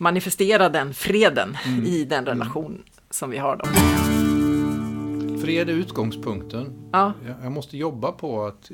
[0.05, 1.85] manifestera den freden Mm.
[1.87, 3.65] i den relation som vi har då.
[5.41, 6.73] Fred är utgångspunkten.
[6.93, 8.71] Ja, Jag, måste jobba på att,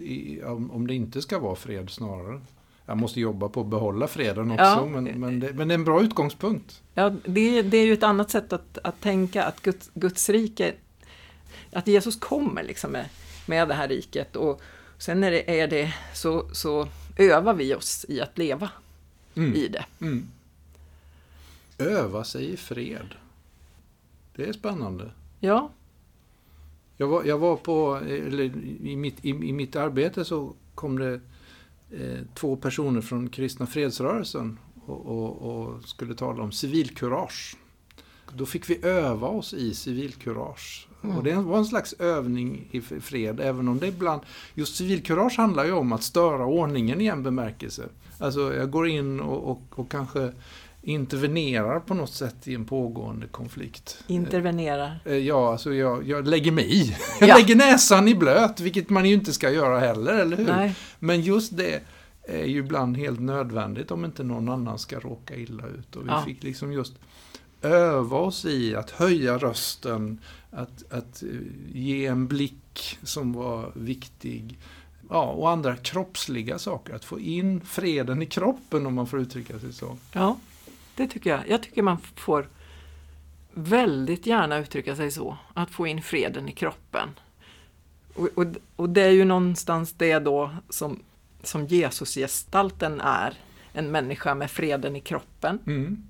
[0.71, 2.41] om det inte ska vara fred snarare.
[2.87, 4.87] Jag måste jobba på att behålla freden också, Ja.
[4.87, 6.81] men, men, det, men det är en bra utgångspunkt.
[6.95, 10.73] ja det, det är ju ett annat sätt att, att tänka att Guds, Guds rike,
[11.73, 13.05] att Jesus kommer liksom med,
[13.47, 14.61] med det här riket och
[14.99, 18.71] sen är det, är det så, så övar vi oss i att leva
[19.37, 19.55] Mm.
[19.55, 19.85] i det.
[20.01, 20.27] Mm.
[21.81, 23.15] Öva sig i fred.
[24.37, 25.11] Det är spännande.
[25.41, 25.71] Ja,
[27.01, 28.45] Jag var, jag var på, eller
[28.87, 31.21] i mitt, i, i mitt arbete så kom det
[31.91, 37.57] eh, två personer från kristna fredsrörelsen och, och, och skulle tala om civilkurage.
[38.37, 40.89] Då fick vi öva oss i civilkurage.
[41.03, 41.17] Mm.
[41.17, 44.21] Och det var en slags övning i fred, även om det ibland...
[44.55, 47.89] Just civilkurage handlar ju om att störa ordningen i en bemärkelse.
[48.19, 50.33] Alltså, jag går in och, och, och kanske
[50.83, 54.05] intervenerar på något sätt i en pågående konflikt.
[54.07, 55.01] intervenerar.
[55.05, 56.97] Eh, Ja, alltså jag, jag lägger mig i.
[57.21, 57.37] Jag Ja.
[57.37, 60.47] lägger näsan i blöt, vilket man ju inte ska göra heller, eller hur?
[60.47, 61.81] Nej, Men just det
[62.23, 65.97] är ju ibland helt nödvändigt om inte någon annan ska råka illa ut.
[65.97, 66.23] Och vi Ja.
[66.27, 66.93] fick liksom just
[67.63, 70.19] öva oss i att höja rösten,
[70.51, 71.29] att, att eh,
[71.75, 74.59] ge en blick som var viktig.
[75.11, 76.95] Ja, och andra kroppsliga saker.
[76.95, 79.97] Att få in freden i kroppen om man får uttrycka sig så.
[80.13, 80.37] ja,
[81.01, 81.49] det tycker jag.
[81.49, 82.49] Jag tycker man får
[83.53, 85.37] väldigt gärna uttrycka sig så.
[85.55, 87.09] Att få in freden i kroppen.
[88.15, 88.47] Och, och,
[88.77, 91.03] och det är ju någonstans det då som,
[91.43, 93.35] som Jesusgestalten är.
[93.73, 95.59] En människa med freden i kroppen.
[95.67, 96.09] Mm.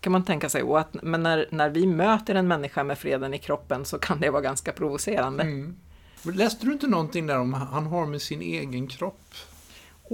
[0.00, 0.62] kan man tänka sig.
[0.62, 4.20] Och att, men när, när vi möter en människa med freden i kroppen så kan
[4.20, 5.42] det vara ganska provocerande.
[5.42, 5.76] Mm.
[6.22, 9.34] Läste du inte någonting där om han har med sin egen kropp?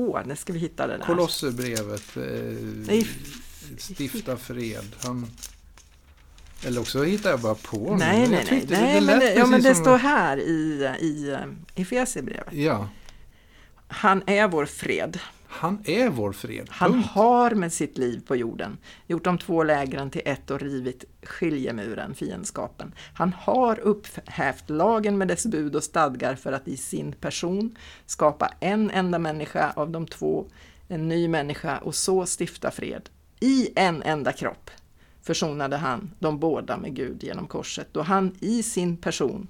[0.00, 1.06] Åh, nu ska vi hitta den här.
[1.06, 3.04] Kolosserbrevet, eh,
[3.78, 4.96] stifta fred.
[5.04, 5.26] Han,
[6.66, 7.96] eller också hittar jag bara på.
[7.96, 8.66] Nej, nej, nej.
[8.68, 12.52] nej men det, ja, men det står här i, i eh, Efesierbrevet.
[12.52, 12.88] Ja,
[13.88, 15.18] Han är vår fred.
[15.52, 16.66] Han är vår fred.
[16.70, 17.08] Han Punkt.
[17.10, 22.14] har med sitt liv på jorden gjort de två lägren till ett och rivit skiljemuren,
[22.14, 22.94] fiendskapen.
[23.14, 27.76] Han har upphävt lagen med dess bud och stadgar för att i sin person
[28.06, 30.46] skapa en enda människa av de två,
[30.88, 33.08] en ny människa och så stifta fred.
[33.40, 34.70] I en enda kropp
[35.22, 39.48] försonade han de båda med Gud genom korset då han i sin person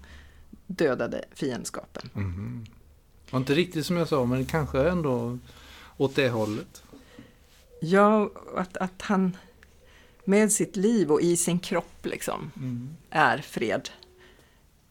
[0.66, 2.11] dödade fiendskapen.
[2.12, 2.66] Mhm.
[3.30, 5.38] Var inte riktigt som jag sa, men kanske ändå
[6.01, 6.82] åt det hållet.
[7.80, 9.36] Ja, att, att han
[10.24, 12.88] med sitt liv och i sin kropp liksom Mm.
[13.11, 13.88] är fred.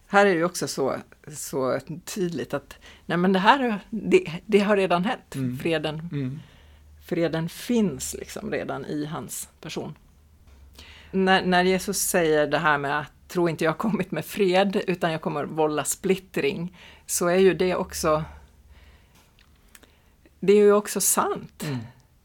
[0.07, 0.95] Här är det ju också så,
[1.35, 5.35] så tydligt att nej men det här det, det har redan hänt.
[5.35, 5.57] Mm.
[5.57, 6.39] Freden, Mm.
[7.05, 9.95] freden finns liksom redan i hans person.
[11.11, 15.11] När, när Jesus säger det här med att tro inte jag kommit med fred utan
[15.11, 18.23] jag kommer vålla splittring så är ju det också
[20.39, 21.63] det är ju också sant.
[21.63, 21.77] Mm.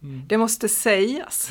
[0.03, 0.23] Mm.
[0.27, 1.51] Det måste sägas.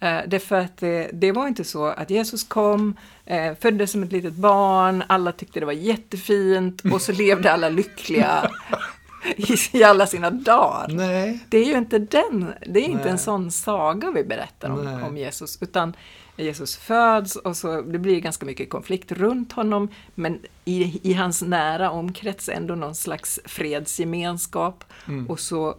[0.00, 3.92] Eh, Det är för att det, det var inte så att Jesus kom, eh, föddes
[3.92, 8.50] som ett litet barn, alla tyckte det var jättefint och så levde alla lyckliga
[9.36, 10.88] i, i alla sina dagar.
[10.88, 11.38] Nej.
[11.48, 15.16] Det är ju inte den, det är inte en sån saga vi berättar om, om
[15.16, 15.92] Jesus, utan
[16.36, 21.42] Jesus föds och så det blir ganska mycket konflikt runt honom, men i, i hans
[21.42, 24.84] nära omkrets ändå någon slags fredsgemenskap.
[25.08, 25.26] Mm.
[25.30, 25.76] Och, så,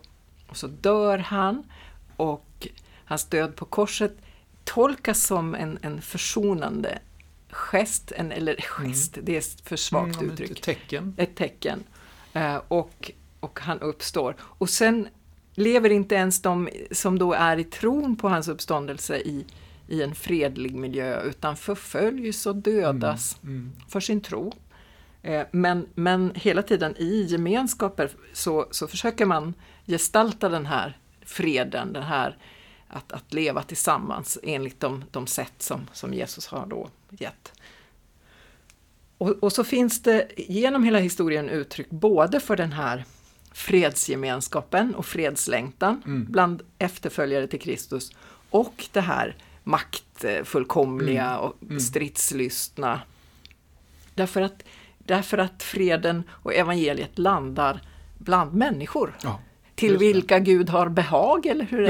[0.47, 1.63] och så dör han
[2.15, 2.67] och
[3.05, 4.17] hans död på korset
[4.63, 6.99] tolkas som en, en försonande
[7.49, 11.13] gest, en, eller gest, det är för svagt Mm, uttryck ett tecken.
[11.17, 11.83] ett tecken.
[12.33, 14.35] Eh, och, och han uppstår.
[14.39, 15.07] Och sen
[15.53, 19.45] lever inte ens de som då är i tron på hans uppståndelse i,
[19.93, 23.71] i en fredlig miljö, utan förföljs och dödas Mm.
[23.87, 24.53] för sin tro.
[25.21, 29.53] Eh, men, men hela tiden i gemenskaper så, så försöker man
[29.87, 32.37] gestalta den här freden, den här
[32.87, 37.51] att, att leva tillsammans enligt de, de sätt som, som Jesus har då gett.
[39.17, 43.05] Och, och så finns det genom hela historien uttryck både för den här
[43.51, 46.25] fredsgemenskapen och fredslängtan Mm.
[46.29, 48.11] bland efterföljare till Kristus
[48.49, 51.39] och det här maktfullkomliga Mm.
[51.39, 51.79] och Mm.
[51.79, 53.01] stridslystna.
[54.15, 54.63] Därför att,
[54.97, 57.81] därför att freden och evangeliet landar
[58.17, 59.17] bland människor.
[59.23, 59.39] Ja,
[59.75, 59.97] Till det.
[59.97, 61.87] vilka Gud har behag, eller hur är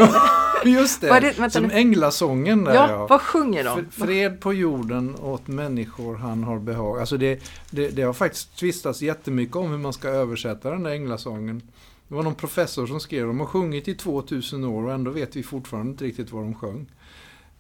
[0.64, 0.70] det?
[0.70, 1.20] just det.
[1.20, 1.40] Det?
[1.40, 3.86] Vänta Som änglasången där Ja, vad sjunger de?
[3.92, 7.00] Fred på jorden åt människor han har behag.
[7.00, 10.92] Alltså det, det, det har faktiskt tvistats jättemycket om hur man ska översätta den där
[10.92, 11.62] änglasången.
[12.08, 15.36] Det var någon professor som skrev de har sjungit i 2000 år och ändå vet
[15.36, 16.86] vi fortfarande inte riktigt vad de sjöng.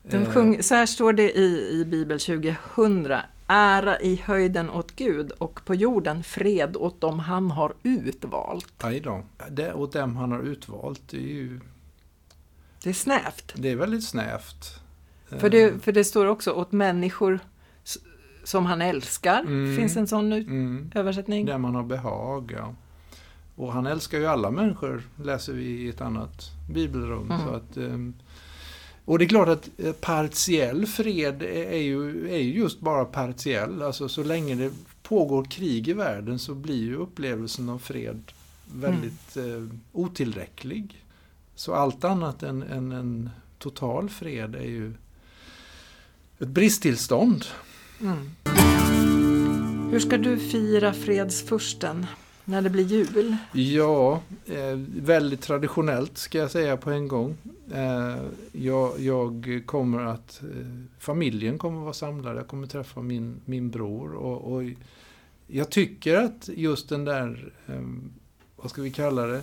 [0.03, 3.07] De Eh, sjung, så här står det i, i Bibel 2000.
[3.47, 8.73] Ära i höjden åt Gud och på jorden fred åt dem han har utvalt.
[8.83, 9.23] Aj då.
[9.49, 11.59] Det, åt dem han har utvalt, det är ju
[12.83, 13.53] Det är snävt.
[13.55, 14.79] det är väldigt snävt.
[15.39, 17.39] För det, för det står också åt människor
[18.43, 19.39] som han älskar.
[19.39, 19.77] Mm.
[19.77, 20.91] Finns en sån Mm.
[20.95, 21.45] översättning?
[21.45, 22.73] Där man har behag, ja.
[23.55, 27.31] Och han älskar ju alla människor, läser vi i ett annat bibelrum.
[27.31, 27.47] Mm.
[27.47, 28.13] Så att, ehm,
[29.05, 33.81] Och det är klart att eh, partiell fred är ju, är ju just bara partiell.
[33.81, 34.71] Alltså så länge det
[35.03, 38.31] pågår krig i världen så blir ju upplevelsen av fred
[38.73, 39.71] väldigt mm.
[39.71, 41.05] eh, otillräcklig.
[41.55, 43.29] Så allt annat än, än en
[43.59, 44.93] total fred är ju
[46.39, 47.45] ett bristtillstånd.
[48.01, 48.31] Mm.
[49.91, 52.05] Hur ska du fira fredsfursten
[52.45, 53.35] när det blir jul?
[53.51, 57.37] Ja, eh, väldigt traditionellt ska jag säga på en gång.
[57.73, 58.17] Eh,
[58.51, 60.67] jag, jag, kommer att, eh,
[60.99, 64.13] familjen kommer att vara samlad, jag kommer träffa min, min bror.
[64.13, 64.63] Och, och
[65.47, 67.81] jag tycker att just den där, eh,
[68.55, 69.41] vad ska vi kalla det,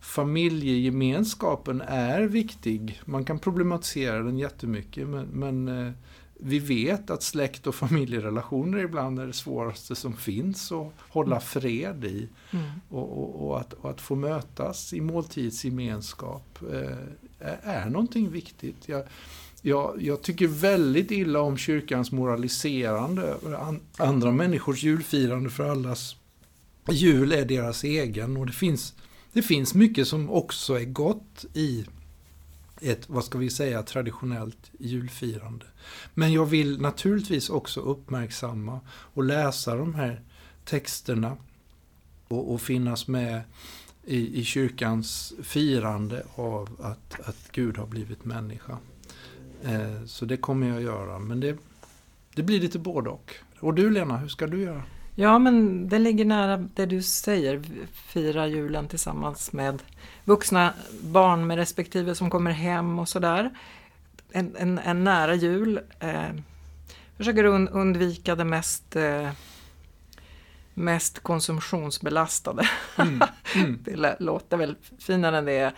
[0.00, 3.00] familjegemenskapen är viktig.
[3.04, 5.92] Man kan problematisera den jättemycket men, men eh,
[6.38, 11.40] vi vet att släkt och familjerelationer ibland är det svåraste som finns att hålla mm.
[11.40, 12.28] fred i.
[12.50, 12.66] Mm.
[12.88, 18.88] Och, och, och, att, och, att, få mötas i måltidsgemenskap eh, är någonting viktigt.
[18.88, 19.02] Jag,
[19.62, 26.16] jag, jag, tycker väldigt illa om kyrkans moraliserande över andra människors julfirande för allas
[26.90, 28.36] jul är deras egen.
[28.36, 28.94] Och det finns,
[29.32, 31.84] det finns mycket som också är gott i
[32.80, 35.66] ett, vad ska vi säga, traditionellt julfirande.
[36.14, 40.22] Men jag vill naturligtvis också uppmärksamma och läsa de här
[40.64, 41.36] texterna
[42.28, 43.42] och, och finnas med
[44.04, 48.78] i, i kyrkans firande av att, att Gud har blivit människa.
[49.62, 51.58] Eh, så det kommer jag att göra, men det,
[52.34, 53.34] det blir lite både och.
[53.60, 54.82] Och du Lena, hur ska du göra?
[55.20, 57.62] Ja, men det ligger nära det du säger,
[57.92, 59.82] fira julen tillsammans med
[60.24, 63.50] vuxna barn med respektive som kommer hem och sådär.
[64.32, 65.80] En, en, en nära jul.
[66.00, 66.30] Eh,
[67.16, 69.30] försöker un, undvika det mest, eh,
[70.74, 72.68] mest konsumtionsbelastade.
[72.98, 73.22] Mm,
[73.54, 73.78] mm.
[73.84, 75.72] det låter väl finare än det är.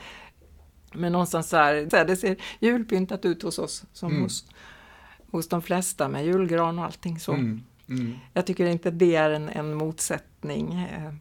[0.93, 4.23] Men någonstans så här, det ser julpyntat ut hos oss som mm.
[4.23, 4.45] hos,
[5.31, 7.33] hos de flesta med julgran och allting så.
[7.33, 7.63] Mm.
[7.91, 8.15] Mm.
[8.33, 10.75] Jag tycker inte det är en, en motsättning.
[10.75, 11.13] Eh,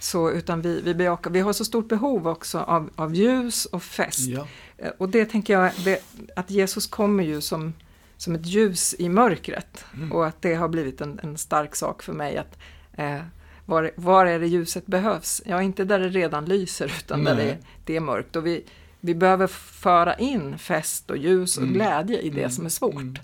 [0.00, 3.82] så, utan vi, vi, bejakar, vi har så stort behov också av, av ljus och
[3.82, 4.20] fest.
[4.20, 4.46] Ja.
[4.78, 6.02] Eh, och det tänker jag, det,
[6.36, 7.72] att Jesus kommer ju som,
[8.16, 9.84] som ett ljus i mörkret.
[9.94, 10.12] Mm.
[10.12, 12.36] Och att det har blivit en, en stark sak för mig.
[12.36, 12.58] att
[12.92, 13.20] eh,
[13.66, 15.42] var, var är det ljuset behövs?
[15.46, 17.36] Ja, inte där det redan lyser, utan Nej.
[17.36, 18.36] där det, det är mörkt.
[18.36, 18.64] Och vi,
[19.00, 21.74] vi behöver föra in fest och ljus och mm.
[21.74, 22.50] glädje i det mm.
[22.50, 23.20] som är svårt.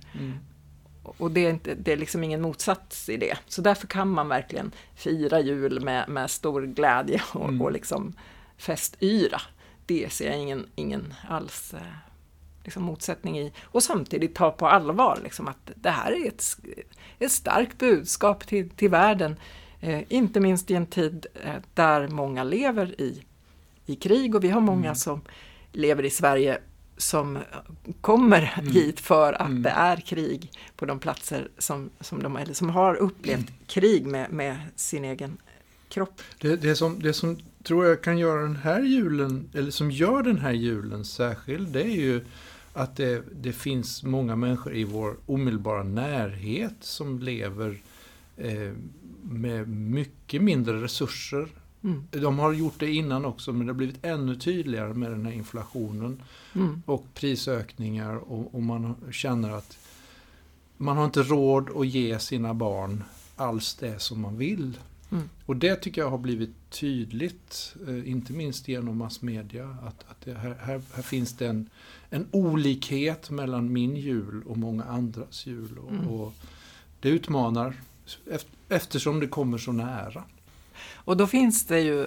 [1.19, 3.39] Och det är, inte, det är liksom ingen motsats i det.
[3.47, 7.63] Så därför kan man verkligen fira jul med, med stor glädje och, mm.
[7.63, 8.15] och liksom
[8.57, 9.41] festyra.
[9.87, 11.81] Det ser jag ingen, ingen alls eh,
[12.65, 13.53] liksom motsättning i.
[13.63, 16.45] Och samtidigt ta på allvar liksom, att det här är ett,
[17.19, 19.37] ett starkt budskap till, till världen.
[19.81, 23.25] Eh, inte minst i en tid eh, där många lever i,
[23.87, 24.95] i krig och vi har många mm.
[24.95, 25.21] som
[25.73, 26.59] lever i Sverige
[27.01, 27.39] som
[28.01, 28.73] kommer mm.
[28.73, 29.63] hit för att mm.
[29.63, 33.53] det är krig på de platser som, som de eller som har upplevt mm.
[33.67, 35.37] krig med, med sin egen
[35.89, 36.23] kropp.
[36.41, 40.23] Det, det, som, det som tror jag kan göra den här julen, eller som gör
[40.23, 42.25] den här julen särskild, det är ju
[42.73, 47.81] att det, det finns många människor i vår omedelbara närhet som lever
[48.37, 48.73] eh,
[49.23, 51.49] med mycket mindre resurser
[51.85, 52.05] Mm.
[52.11, 55.33] De har gjort det innan också men det har blivit ännu tydligare med den här
[55.33, 56.23] inflationen
[56.55, 56.83] mm.
[56.87, 59.79] och prisökningar och, och, man känner att
[60.77, 63.05] man har inte råd att ge sina barn
[63.37, 64.79] alls det som man vill.
[65.13, 65.29] Mm.
[65.47, 70.57] Och det tycker jag har blivit tydligt, eh, inte minst genom massmedia, att, att här,
[70.61, 71.71] här, här, finns det en,
[72.11, 75.79] en olikhet mellan min jul och många andras jul.
[75.79, 76.09] Och, mm.
[76.09, 76.35] och
[77.01, 77.75] det utmanar
[78.69, 80.25] eftersom det kommer så nära.
[81.11, 82.07] Och då finns det ju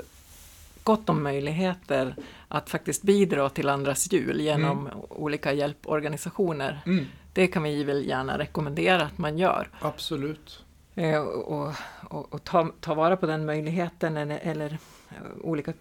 [0.84, 2.16] gott om möjligheter
[2.48, 5.00] att faktiskt bidra till andras jul genom mm.
[5.10, 6.82] olika hjälporganisationer.
[6.86, 7.06] Mm.
[7.34, 9.70] Det kan vi väl gärna rekommendera att man gör.
[9.82, 10.64] Absolut.
[10.96, 14.78] Eh, och, och, och ta, ta, vara på den möjligheten eller, eller
[15.10, 15.74] eh, olika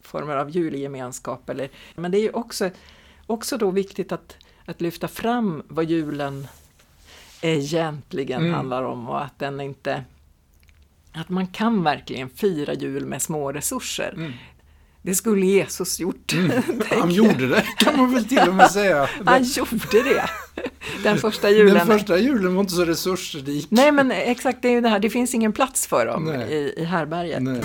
[0.00, 1.50] former av julgemenskap.
[1.50, 2.70] Eller, men det är ju också,
[3.26, 6.46] också då viktigt att, att lyfta fram vad julen
[7.40, 8.54] egentligen mm.
[8.54, 10.04] handlar om och att den inte
[11.12, 14.12] att man kan verkligen fira jul med små resurser.
[14.16, 14.32] Mm.
[15.02, 16.32] Det skulle Jesus gjort.
[16.32, 16.62] Mm.
[16.90, 19.08] Han gjorde det, kan man väl till och med säga.
[19.26, 20.30] Han gjorde det.
[21.02, 21.74] Den första julen.
[21.74, 23.66] Den första julen var inte så resursrik.
[23.70, 24.98] Nej, men exakt, det är ju det här.
[24.98, 27.42] Det finns ingen plats för dem i, i härberget.
[27.42, 27.60] Nej.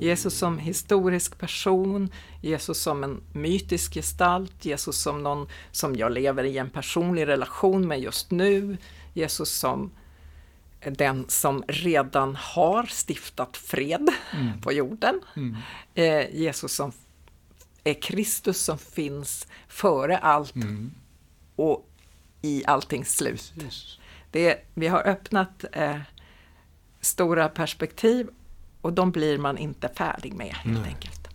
[0.00, 2.10] Jesus som historisk person,
[2.42, 7.88] Jesus som en mytisk gestalt, Jesus som någon som jag lever i en personlig relation
[7.88, 8.76] med just nu,
[9.14, 9.90] Jesus som
[10.90, 14.60] den som redan har stiftat fred mm.
[14.60, 15.20] på jorden.
[15.36, 15.56] Mm.
[15.94, 16.92] Eh, Jesus som
[17.84, 20.90] är Kristus som finns före allt Mm.
[21.56, 21.88] och
[22.42, 23.52] i alltings slut.
[24.30, 25.98] Det, vi har öppnat eh,
[27.00, 28.28] stora perspektiv
[28.80, 30.92] och de blir man inte färdig med helt Nej.
[30.94, 31.28] enkelt.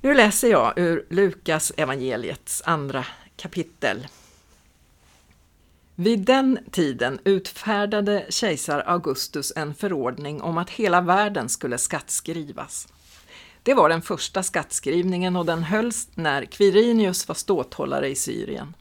[0.00, 4.06] Nu läser jag ur Lukas evangeliets andra kapitel.
[6.00, 12.88] Vid den tiden utfärdade kejsar Augustus en förordning om att hela världen skulle skattskrivas.
[13.62, 18.74] Det var den första skattskrivningen och den hölls när Quirinius var ståthållare i Syrien.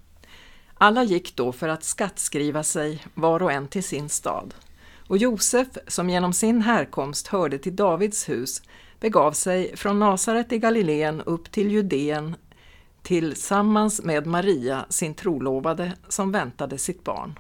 [0.74, 4.54] Alla gick då för att skattskriva sig var och en till sin stad.
[5.08, 8.62] Och Josef, som genom sin härkomst hörde till Davids hus,
[9.00, 12.36] begav sig från Nasaret i Galileen upp till Judeen
[13.08, 17.40] tillsammans med Maria, sin trolovade, som väntade sitt barn.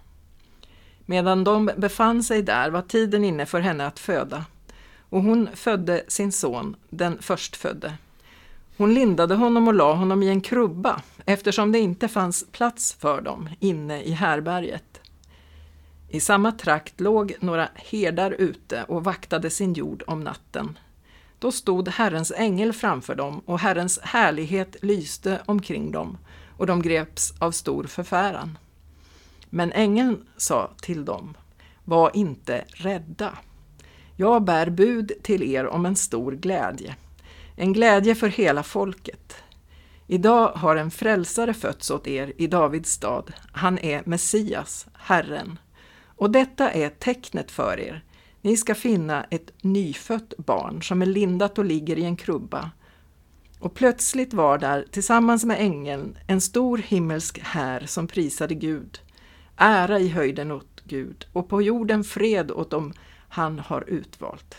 [1.06, 4.46] Medan de befann sig där var tiden inne för henne att föda,
[5.10, 7.94] och hon födde sin son, den förstfödde.
[8.78, 13.22] Hon lindade honom och la honom i en krubba eftersom det inte fanns plats för
[13.22, 15.02] dem inne i härberget.
[16.10, 20.78] I samma trakt låg några herdar ute och vaktade sin jord om natten.
[21.40, 26.18] Då stod Herrens ängel framför dem och Herrens härlighet lyste omkring dem
[26.58, 28.58] och de greps av stor förfäran.
[29.50, 31.38] Men ängeln sa till dem,
[31.84, 33.38] var inte rädda.
[34.16, 36.96] Jag bär bud till er om en stor glädje,
[37.56, 39.36] en glädje för hela folket.
[40.08, 43.34] Idag har en frälsare fötts åt er i Davids stad.
[43.52, 45.60] Han är Messias, Herren.
[46.06, 48.04] Och detta är tecknet för er.
[48.48, 52.72] Ni ska finna ett nyfött barn som är lindat och ligger i en krubba.
[53.60, 59.00] Och plötsligt var där, tillsammans med ängeln, en stor himmelsk här som prisade Gud.
[59.58, 62.94] Ära i höjden åt Gud och på jorden fred åt dem
[63.30, 64.56] han har utvalt.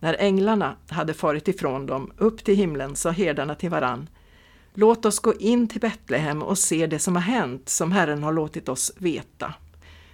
[0.00, 4.08] När änglarna hade farit ifrån dem upp till himlen sa herdarna till varann
[4.74, 8.32] Låt oss gå in till Betlehem och se det som har hänt, som Herren har
[8.32, 9.54] låtit oss veta.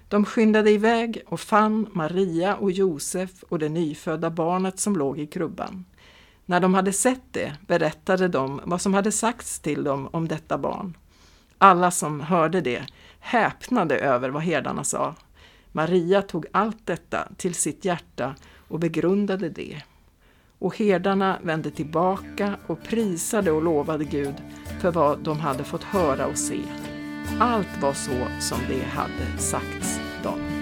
[0.08, 5.26] De skyndade iväg och fann Maria och Josef och det nyfödda barnet som låg i
[5.26, 5.84] krubban.
[6.44, 10.58] När de hade sett det berättade de vad som hade sagts till dem om detta
[10.58, 10.96] barn.
[11.58, 12.86] Alla som hörde det
[13.20, 15.14] häpnade över vad herdarna sa.
[15.72, 18.34] Maria tog allt detta till sitt hjärta
[18.68, 19.82] och begrundade det.
[20.58, 24.34] Och herdarna vände tillbaka och prisade och lovade Gud
[24.80, 26.60] för vad de hade fått höra och se.
[27.40, 30.55] Allt var så som det hade sagts dem.